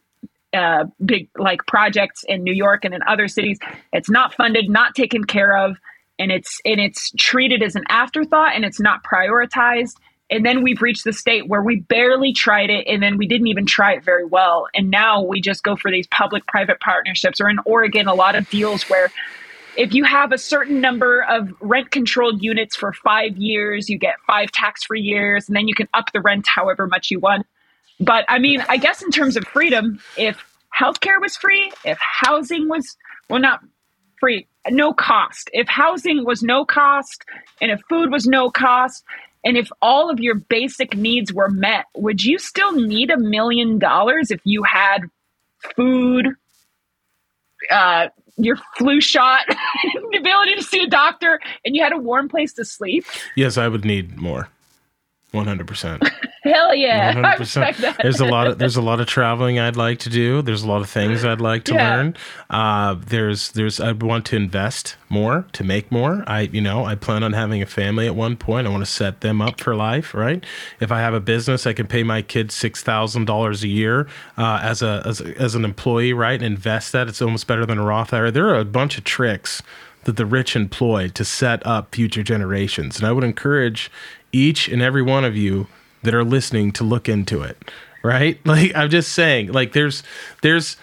[0.53, 3.59] uh, big like projects in New York and in other cities.
[3.91, 5.77] It's not funded, not taken care of,
[6.19, 9.95] and it's and it's treated as an afterthought and it's not prioritized.
[10.29, 13.47] And then we've reached the state where we barely tried it, and then we didn't
[13.47, 14.67] even try it very well.
[14.73, 17.39] And now we just go for these public-private partnerships.
[17.39, 19.11] Or in Oregon, a lot of deals where
[19.75, 24.15] if you have a certain number of rent controlled units for five years, you get
[24.25, 27.45] five tax free years, and then you can up the rent however much you want.
[27.99, 30.43] But I mean, I guess in terms of freedom, if
[30.77, 32.97] healthcare was free, if housing was,
[33.29, 33.61] well, not
[34.19, 35.49] free, no cost.
[35.53, 37.23] If housing was no cost
[37.61, 39.03] and if food was no cost
[39.43, 43.77] and if all of your basic needs were met, would you still need a million
[43.77, 44.99] dollars if you had
[45.75, 46.29] food,
[47.69, 49.41] uh, your flu shot,
[50.11, 53.05] the ability to see a doctor, and you had a warm place to sleep?
[53.35, 54.49] Yes, I would need more.
[55.33, 56.03] One hundred percent.
[56.43, 57.97] Hell yeah, I respect that.
[58.01, 60.41] There's a lot of there's a lot of traveling I'd like to do.
[60.41, 61.95] There's a lot of things I'd like to Yeah.
[61.95, 62.15] learn.
[62.49, 66.23] Uh, there's there's I want to invest more to make more.
[66.27, 68.67] I you know I plan on having a family at one point.
[68.67, 70.13] I want to set them up for life.
[70.13, 70.45] Right.
[70.79, 74.07] If I have a business, I can pay my kids six thousand dollars a year
[74.37, 76.13] uh, as a as as an employee.
[76.13, 77.07] Right, and invest that.
[77.07, 78.29] It's almost better than a Roth IRA.
[78.31, 79.63] There are a bunch of tricks
[80.03, 83.89] that the rich employ to set up future generations, and I would encourage
[84.33, 85.67] each and every one of you
[86.01, 87.57] that are listening to look into it
[88.03, 90.03] right like i'm just saying like there's
[90.41, 90.75] there's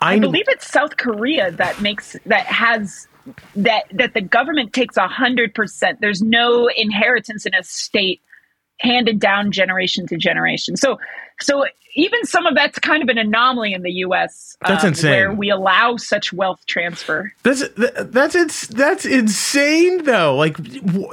[0.00, 3.08] i, I believe it's South Korea that makes that has
[3.56, 6.00] that that the government takes a hundred percent.
[6.00, 8.20] There's no inheritance in a state
[8.80, 10.76] handed down generation to generation.
[10.76, 10.98] So
[11.40, 11.64] so
[11.94, 14.56] even some of that's kind of an anomaly in the U.S.
[14.66, 15.10] That's um, insane.
[15.10, 17.32] where we allow such wealth transfer.
[17.42, 20.56] that's that's it's that's insane though like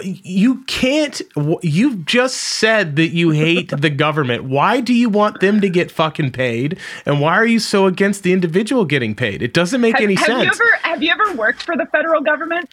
[0.03, 1.21] you can't
[1.61, 5.91] you've just said that you hate the government why do you want them to get
[5.91, 9.95] fucking paid and why are you so against the individual getting paid it doesn't make
[9.95, 12.69] Have, any have sense you ever have you ever worked for the federal government?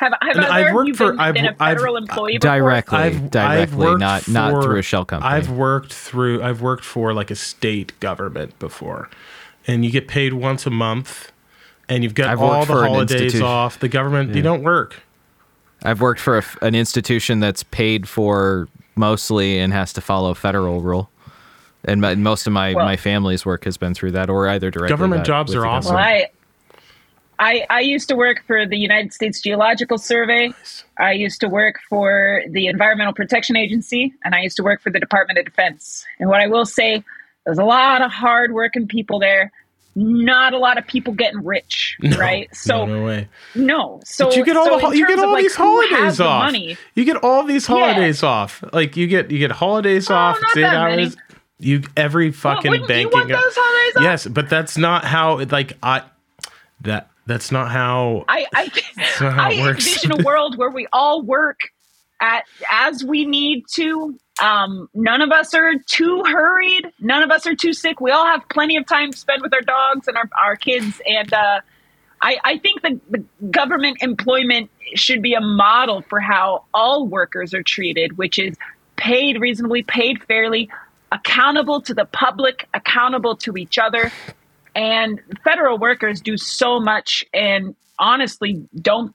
[0.00, 2.56] Have, have No, I've worked you for- been, I've- been a I've- federal employee before?
[2.56, 5.30] Directly, I've, directly, I've worked not not for- through a shell company.
[5.30, 9.10] I've worked through I've worked for like a state government before.
[9.66, 11.32] And you get paid once a month
[11.88, 13.78] and you've got I've all the holidays off.
[13.78, 15.02] The government you don't work.
[15.82, 20.32] I've worked for a f an institution that's paid for mostly and has to follow
[20.32, 21.10] federal rule.
[21.84, 24.70] And my, most of my, Well- my family's work has been through that or either
[24.70, 24.88] directly.
[24.90, 25.94] Government jobs are the awesome.
[25.94, 26.28] Well, I,
[27.40, 30.52] I, I used to work for the United States Geological Survey.
[30.98, 34.90] I used to work for the Environmental Protection Agency, and I used to work for
[34.90, 36.04] the Department of Defense.
[36.18, 37.02] And what I will say,
[37.46, 39.50] there's a lot of hardworking people there.
[39.96, 42.54] Not a lot of people getting rich, right?
[42.54, 43.28] So no, no way.
[43.56, 44.00] no.
[44.04, 46.44] So But you get all so the you get all like, these who holidays off.
[46.44, 48.62] Money, You get all these holidays off.
[48.72, 50.36] Like you get you get holidays oh, off.
[50.40, 51.02] not It's eight that many.
[51.04, 51.16] hours.
[51.58, 53.10] You every fucking you banking.
[53.12, 54.02] want those holidays off?
[54.04, 55.38] Yes, but that's not how.
[55.44, 56.02] Like I,
[56.82, 58.24] that that's not how.
[58.28, 58.64] I I,
[59.20, 61.60] not how I envision a world where we all work
[62.20, 64.18] at as we need to.
[64.42, 66.90] Um, none of us are too hurried.
[66.98, 68.00] None of us are too sick.
[68.00, 71.00] We all have plenty of time to spend with our dogs and our, our kids.
[71.04, 71.60] And uh,
[72.22, 77.52] I, I think the, the government employment should be a model for how all workers
[77.52, 78.56] are treated, which is
[78.96, 80.70] paid reasonably, paid fairly,
[81.12, 84.10] accountable to the public, accountable to each other.
[84.74, 89.14] And federal workers do so much and honestly don't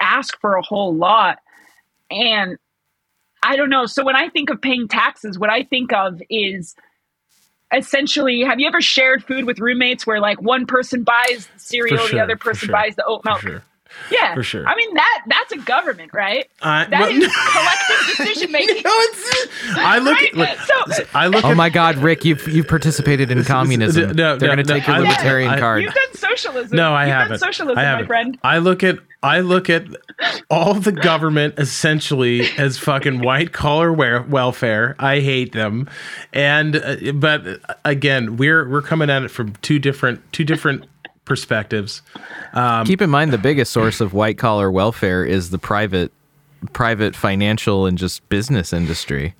[0.00, 1.38] ask for a whole lot.
[2.10, 2.58] And
[3.42, 3.86] I don't know.
[3.86, 6.74] So when I think of paying taxes, what I think of is
[7.76, 12.06] essentially have you ever shared food with roommates where like one person buys the cereal,
[12.06, 13.40] sure, the other person sure, buys the oat milk?
[13.40, 13.62] sure.
[14.10, 14.34] Yeah.
[14.34, 14.66] For sure.
[14.66, 16.46] I mean that that's a government, right?
[16.62, 18.74] I- That well, is collective decision making.
[18.84, 20.18] No, it's- I look.
[20.18, 20.34] Right?
[20.34, 21.44] Look, So- I look.
[21.44, 24.14] Oh at, my God, Rick, you've you've participated in communism.
[24.16, 25.82] no, They're no, going to no, take your I- libertarian I- card.
[25.82, 26.76] You've done socialism.
[26.76, 27.30] No, I You've haven't.
[27.30, 28.04] Done socialism, I haven't.
[28.04, 28.38] my friend.
[28.42, 29.86] I look at I look at
[30.50, 34.94] all the government essentially as fucking white collar welfare.
[34.98, 35.88] I hate them,
[36.32, 40.84] and uh, but uh, again, we're we're coming at it from two different two different
[41.24, 42.02] perspectives.
[42.52, 46.12] Um, Keep in mind the biggest source of white collar welfare is the private
[46.72, 49.34] private financial and just business industry.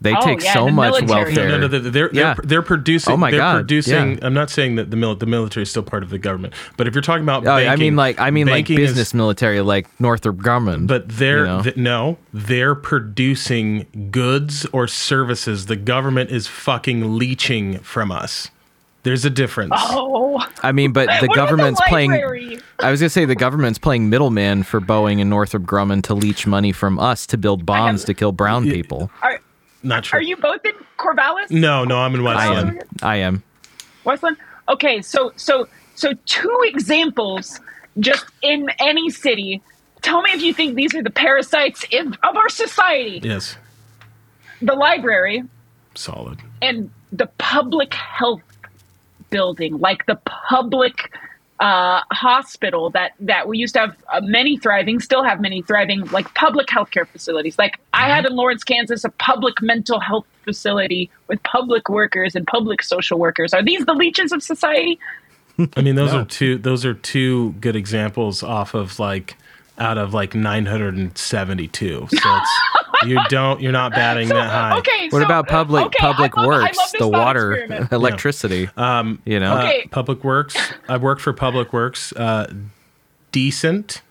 [0.00, 1.24] They Oh, take yeah, so the much military.
[1.24, 1.48] welfare.
[1.48, 2.34] No, no, no, they're Yeah.
[2.34, 3.14] they're, they're producing.
[3.14, 4.12] Oh my they're God, producing.
[4.12, 4.18] yeah.
[4.26, 6.86] I'm not saying that the mil- the military is still part of the government, but
[6.86, 9.60] if you're talking about, Oh, I mean like I mean like banking is- business military
[9.60, 10.86] like Northrop Grumman.
[10.86, 11.62] But they're you know?
[11.64, 15.66] th- no, they're producing goods or services.
[15.66, 18.50] The government is fucking leeching from us.
[19.08, 19.72] There's a difference.
[19.74, 22.12] Oh, I mean, but the What about government's playing.
[22.78, 26.46] I was gonna say the government's playing middleman for Boeing and Northrop Grumman to leech
[26.46, 29.10] money from us to build bombs to kill brown people.
[29.22, 29.40] Are,
[29.82, 30.18] Not true.
[30.18, 31.50] are you both in Corvallis?
[31.50, 32.78] No, no, I'm in I Westland.
[32.80, 32.86] am.
[33.02, 33.42] I am.
[34.04, 34.36] Westland?
[34.68, 37.60] Okay, so so so two examples
[37.98, 39.62] just in any city.
[40.02, 43.20] Tell me if you think these are the parasites in, of our society.
[43.24, 43.56] Yes,
[44.62, 45.42] The library
[45.94, 46.38] solid.
[46.62, 48.42] and the public health
[49.30, 50.16] building, like the
[50.48, 51.12] public
[51.60, 56.04] uh, hospital that that we used to have uh, many thriving, still have many thriving,
[56.06, 57.58] like public healthcare facilities.
[57.58, 62.46] Like I had in Lawrence, Kansas, a public mental health facility with public workers and
[62.46, 63.52] public social workers.
[63.54, 64.98] Are these the leeches of society?
[65.76, 66.20] I mean, those No.
[66.20, 66.58] are two.
[66.58, 69.36] Those are two good examples off of like
[69.78, 72.08] out of like 972.
[72.10, 72.50] So it's
[73.06, 74.78] you don't you're not batting that high.
[74.78, 75.08] Okay.
[75.10, 77.92] What so- about public okay, public love- works, the water, experiment.
[77.92, 78.68] electricity?
[78.76, 79.88] Um, you know, uh, Okay.
[79.90, 80.56] Public Works.
[80.88, 82.12] I've worked for Public Works.
[82.12, 82.52] Uh,
[83.32, 84.02] decent,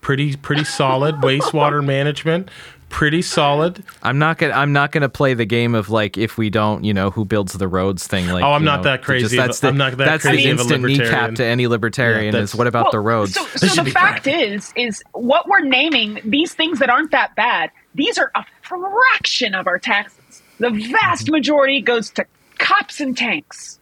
[0.00, 1.14] pretty pretty solid.
[1.22, 2.50] Wastewater management,
[2.88, 3.82] pretty solid.
[4.02, 6.94] I'm not gonna I'm not gonna play the game of like if we don't, you
[6.94, 8.26] know, who builds the roads thing.
[8.28, 10.04] Like, Oh, I'm you not know, that crazy of a- that's the, I'm not that
[10.04, 11.12] that's crazy the of a instant libertarian.
[11.12, 13.34] kneecap to any libertarian Yeah, is what about the roads?
[13.34, 14.34] So, so the fact crap.
[14.36, 17.70] is, is what we're naming these things that aren't that bad.
[17.94, 20.42] These are a fraction of our taxes.
[20.58, 21.32] The vast Mm-hmm.
[21.32, 22.24] majority goes to
[22.58, 23.78] cops and tanks,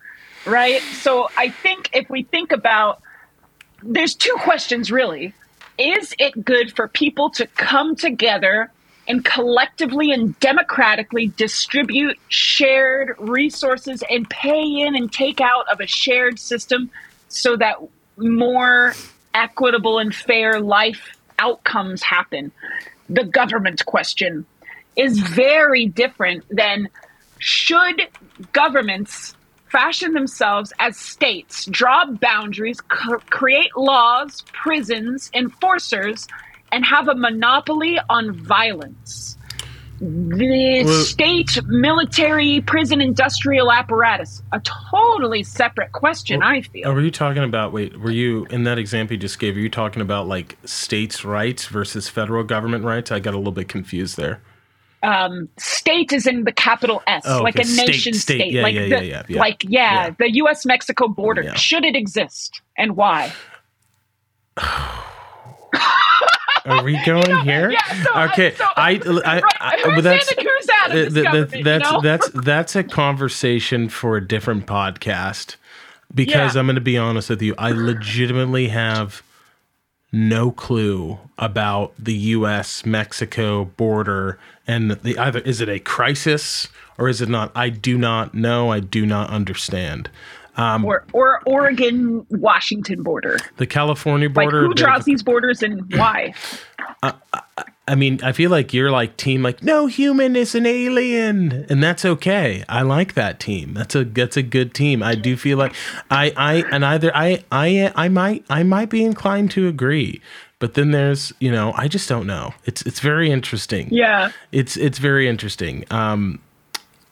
[0.47, 0.81] right?
[0.83, 3.01] So I think if we think about,
[3.83, 5.35] there's two questions really.
[5.79, 8.71] Is it good for people to come together
[9.07, 15.87] and collectively and democratically distribute shared resources and pay in and take out of a
[15.87, 16.91] shared system
[17.29, 17.77] so that
[18.17, 18.95] more
[19.35, 22.53] equitable and fair life outcomes happen?
[23.09, 24.47] The government question
[24.97, 26.89] is very different than
[27.39, 28.01] should
[28.53, 29.35] governments
[29.69, 36.29] fashion themselves as states, draw boundaries, create laws, prisons, enforcers,
[36.75, 39.37] and have a monopoly on violence.
[40.01, 44.61] The Well- state, military, prison, industrial apparatus, a
[44.91, 46.89] totally separate question, I feel.
[46.89, 47.73] Oh, were you talking about?
[47.73, 49.55] Wait, were you in that example you just gave?
[49.55, 53.13] Were you talking about like states' rights versus federal government rights?
[53.13, 54.41] I got a little bit confused there.
[55.05, 58.39] um, state is in the capital S, Oh, like a State, nation state.
[58.41, 60.11] state, Yeah, like yeah, the, yeah, yeah, like yeah, Yeah.
[60.19, 60.65] the U.S.
[60.65, 61.55] Mexico border.
[61.57, 63.31] Should it exist, and why?
[66.65, 67.71] Are we going here?
[67.71, 68.55] yeah, so okay.
[68.55, 71.25] so- I, I, right, I, but that's in and who's out of this th- th-
[71.25, 72.01] government, you that's know?
[72.01, 75.57] that's that's a conversation for a different podcast.
[76.15, 76.61] Because Yeah.
[76.61, 79.23] I'm going to be honest with you, I legitimately have
[80.13, 82.87] no clue about the U.S.
[82.87, 87.51] Mexico border and the either is it a crisis or is it not?
[87.57, 88.71] I do not know.
[88.71, 90.09] I do not understand.
[90.57, 93.39] Um, or or Oregon Washington border.
[93.57, 94.63] the California Like border.
[94.63, 96.33] who bit of draws these borders and why?
[97.87, 101.83] I mean, I feel like you're like team like no human is an alien, and
[101.83, 102.65] that's okay.
[102.67, 103.75] I like that team.
[103.75, 105.03] That's a that's a good team.
[105.03, 105.75] I do feel like
[106.11, 110.23] I I and either I I I might I might be inclined to agree,
[110.61, 112.55] but then there's you know I just don't know.
[112.65, 113.89] It's it's very interesting.
[113.93, 114.31] Yeah.
[114.51, 115.85] It's it's very interesting.
[115.91, 116.39] Um,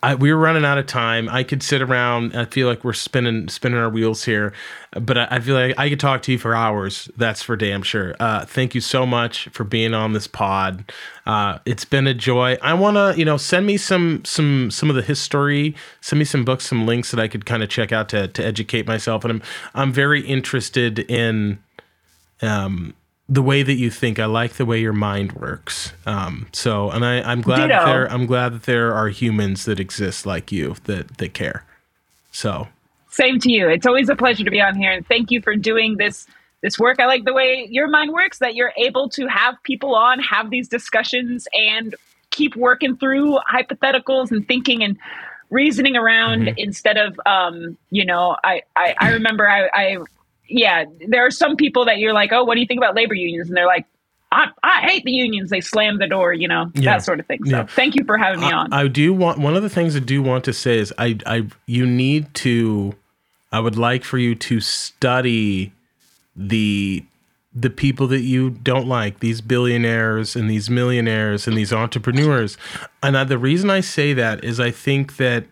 [0.03, 1.29] I, we were running out of time.
[1.29, 2.37] I could sit around.
[2.37, 4.53] I feel like we're spinning spinning our wheels here,
[5.01, 7.09] but I, I feel like I could talk to you for hours.
[7.17, 8.15] That's for damn sure.
[8.19, 10.91] Uh, thank you so much for being on this pod.
[11.25, 12.59] Uh, it's been a joy.
[12.63, 15.77] I want to, you know, send me some some some of the history.
[16.01, 18.45] Send me some books, some links that I could kind of check out to to
[18.45, 19.25] educate myself.
[19.25, 19.43] And I'm
[19.75, 21.63] I'm very interested in
[22.43, 22.95] um,
[23.33, 24.19] the way that you think.
[24.19, 25.93] I like the way your mind works.
[26.05, 29.81] Um, so, and I, I'm glad that there, I'm glad that there are humans that
[29.81, 31.65] exist like you that that care.
[32.31, 32.69] So,
[33.09, 33.69] Same to you.
[33.69, 36.27] It's always a pleasure to be on here, and thank you for doing this
[36.61, 37.01] this work.
[37.01, 38.39] I like the way your mind works.
[38.39, 41.95] That you're able to have people on, have these discussions, and
[42.31, 44.99] keep working through hypotheticals and thinking and
[45.51, 46.55] reasoning around Mm-hmm.
[46.59, 49.99] instead of, um, you know, I I, I remember I, I
[50.53, 53.15] yeah, there are some people that you're like, oh, what do you think about labor
[53.15, 53.49] unions?
[53.49, 53.87] And they're like.
[54.35, 55.51] I, I hate the unions.
[55.51, 56.93] They slam the door, you know, Yeah.
[56.93, 57.45] that sort of thing.
[57.45, 57.67] So, Yeah.
[57.67, 58.73] thank you for having me I, on.
[58.73, 61.49] I do want one of the things I do want to say is I I
[61.67, 62.95] you need to
[63.53, 65.73] I would like for you to study
[66.35, 67.05] the
[67.55, 72.57] the people that you don't like these billionaires and these millionaires and these entrepreneurs
[73.03, 75.45] and I, the reason I say that is I think that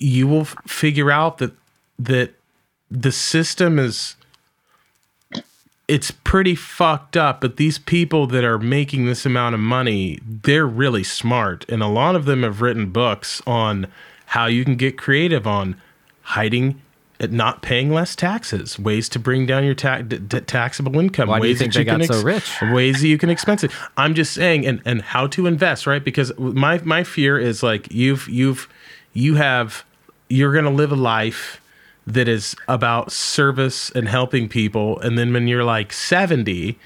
[0.00, 1.52] you will f- figure out that
[2.00, 2.34] that
[2.92, 4.16] the system is
[5.88, 10.66] it's pretty fucked up but these people that are making this amount of money they're
[10.66, 11.64] really smart.
[11.68, 13.86] And a lot of them have written books on
[14.26, 15.80] how you can get creative on
[16.22, 16.80] hiding
[17.18, 21.40] uh, not paying less taxes ways to bring down your ta- d- taxable income Why
[21.40, 22.60] do you ways think that they got can so rich?
[22.72, 23.70] ways that you can expense it.
[23.96, 26.04] I'm just saying and and how to invest right?
[26.04, 28.68] Because my my fear is like you've you've
[29.14, 29.84] you have
[30.28, 31.60] you're going to live a life
[32.06, 36.78] that is about service and helping people and then when you're like 70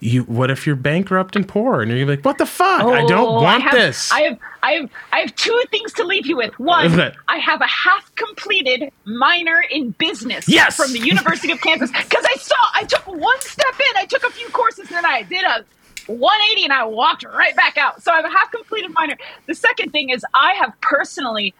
[0.00, 3.08] you what if you're bankrupt and poor and you're like what the fuck i oh,
[3.08, 6.26] don't Oh, want have, this I have, I have, I have two things to leave
[6.26, 6.58] you with.
[6.58, 6.98] One,
[7.28, 10.74] I have a half-completed minor in business Yes!
[10.76, 13.96] from the University of Kansas because I saw I took one step in.
[13.98, 15.66] I took a few courses, and then I did a
[16.06, 18.02] 180 and I walked right back out.
[18.02, 19.18] So I have a half completed minor.
[19.46, 21.54] The second thing is I have personally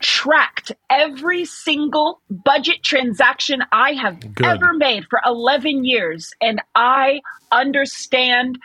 [0.00, 4.46] tracked every single budget transaction I have Good.
[4.46, 6.32] ever made for 11 years.
[6.40, 7.20] And I
[7.52, 8.58] understand,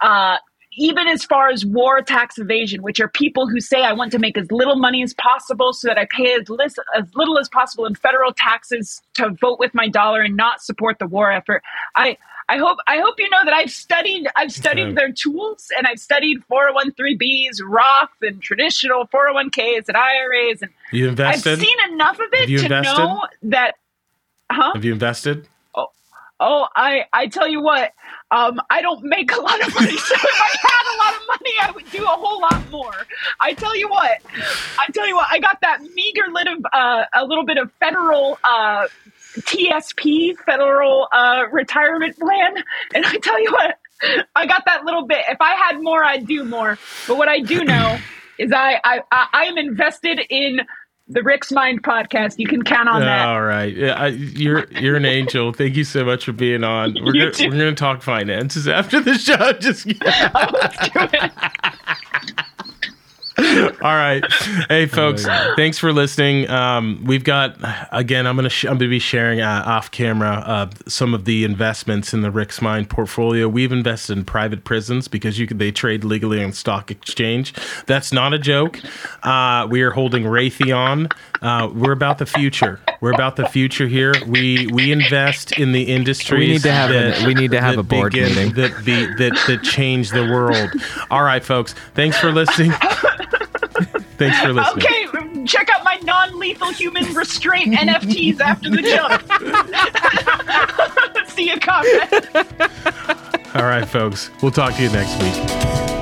[0.00, 0.36] uh,
[0.78, 4.18] even as far as war tax evasion, which are people who say, I want to
[4.18, 6.48] make as little money as possible so that I pay as,
[6.94, 10.98] as little as possible in federal taxes to vote with my dollar and not support
[10.98, 11.62] the war effort.
[11.94, 14.94] I, I hope I hope you know that I've studied I've studied Okay.
[14.94, 21.52] their tools and I've studied 401(3)bs, Roth and traditional 401ks and IRAs and You invested.
[21.54, 22.82] I've seen enough of it to invested?
[22.82, 23.74] know that
[24.50, 24.72] huh?
[24.74, 25.48] Have you invested?
[26.38, 27.92] Oh, I I tell you what,
[28.30, 29.96] um, I don't make a lot of money.
[29.96, 32.92] So if I had a lot of money, I would do a whole lot more.
[33.40, 34.18] I tell you what,
[34.78, 37.72] I tell you what, I got that meager lit of uh, a little bit of
[37.80, 38.86] federal uh,
[39.42, 42.62] TSP, federal uh, retirement plan,
[42.94, 43.78] and I tell you what,
[44.34, 45.24] I got that little bit.
[45.28, 46.78] If I had more, I'd do more.
[47.06, 47.98] But what I do know
[48.38, 50.60] is I I I am invested in
[51.08, 52.34] the Rick's Mind podcast.
[52.38, 53.28] You can count on that.
[53.28, 53.72] All right.
[53.74, 55.52] Yeah, I, you're you're an angel.
[55.52, 56.94] Thank you so much for being on.
[57.00, 57.44] We're You gonna, too.
[57.48, 59.52] we're gonna talk finances after the show.
[59.60, 61.32] Just Let's do it.
[63.38, 63.42] all
[63.82, 64.24] right.
[64.68, 65.26] Hey folks,
[65.56, 66.48] thanks for listening.
[66.48, 67.56] Um, we've got
[67.92, 68.26] again.
[68.26, 72.14] I'm gonna sh- I'm gonna be sharing uh, off camera uh, some of the investments
[72.14, 73.46] in the Rick's Mind portfolio.
[73.48, 77.52] We've invested in private prisons because you could they trade legally on stock exchange.
[77.86, 78.80] That's not a joke.
[79.22, 81.12] Uh, we are holding Raytheon.
[81.42, 82.80] Uh, we're about the future.
[83.02, 84.14] We're about the future here.
[84.26, 86.40] We we invest in the industries.
[86.40, 88.52] We need to have that, a- we need to have a board begin- meeting.
[88.54, 90.70] that be that that change the world.
[91.10, 91.74] All right, folks.
[91.94, 92.72] Thanks for listening.
[94.18, 94.84] Thanks for listening.
[94.84, 99.22] Okay, check out my non-lethal human restraint NFTs after the jump.
[101.30, 102.12] See you, comrade.
[103.54, 104.30] All right, folks.
[104.42, 105.95] We'll talk to you next week.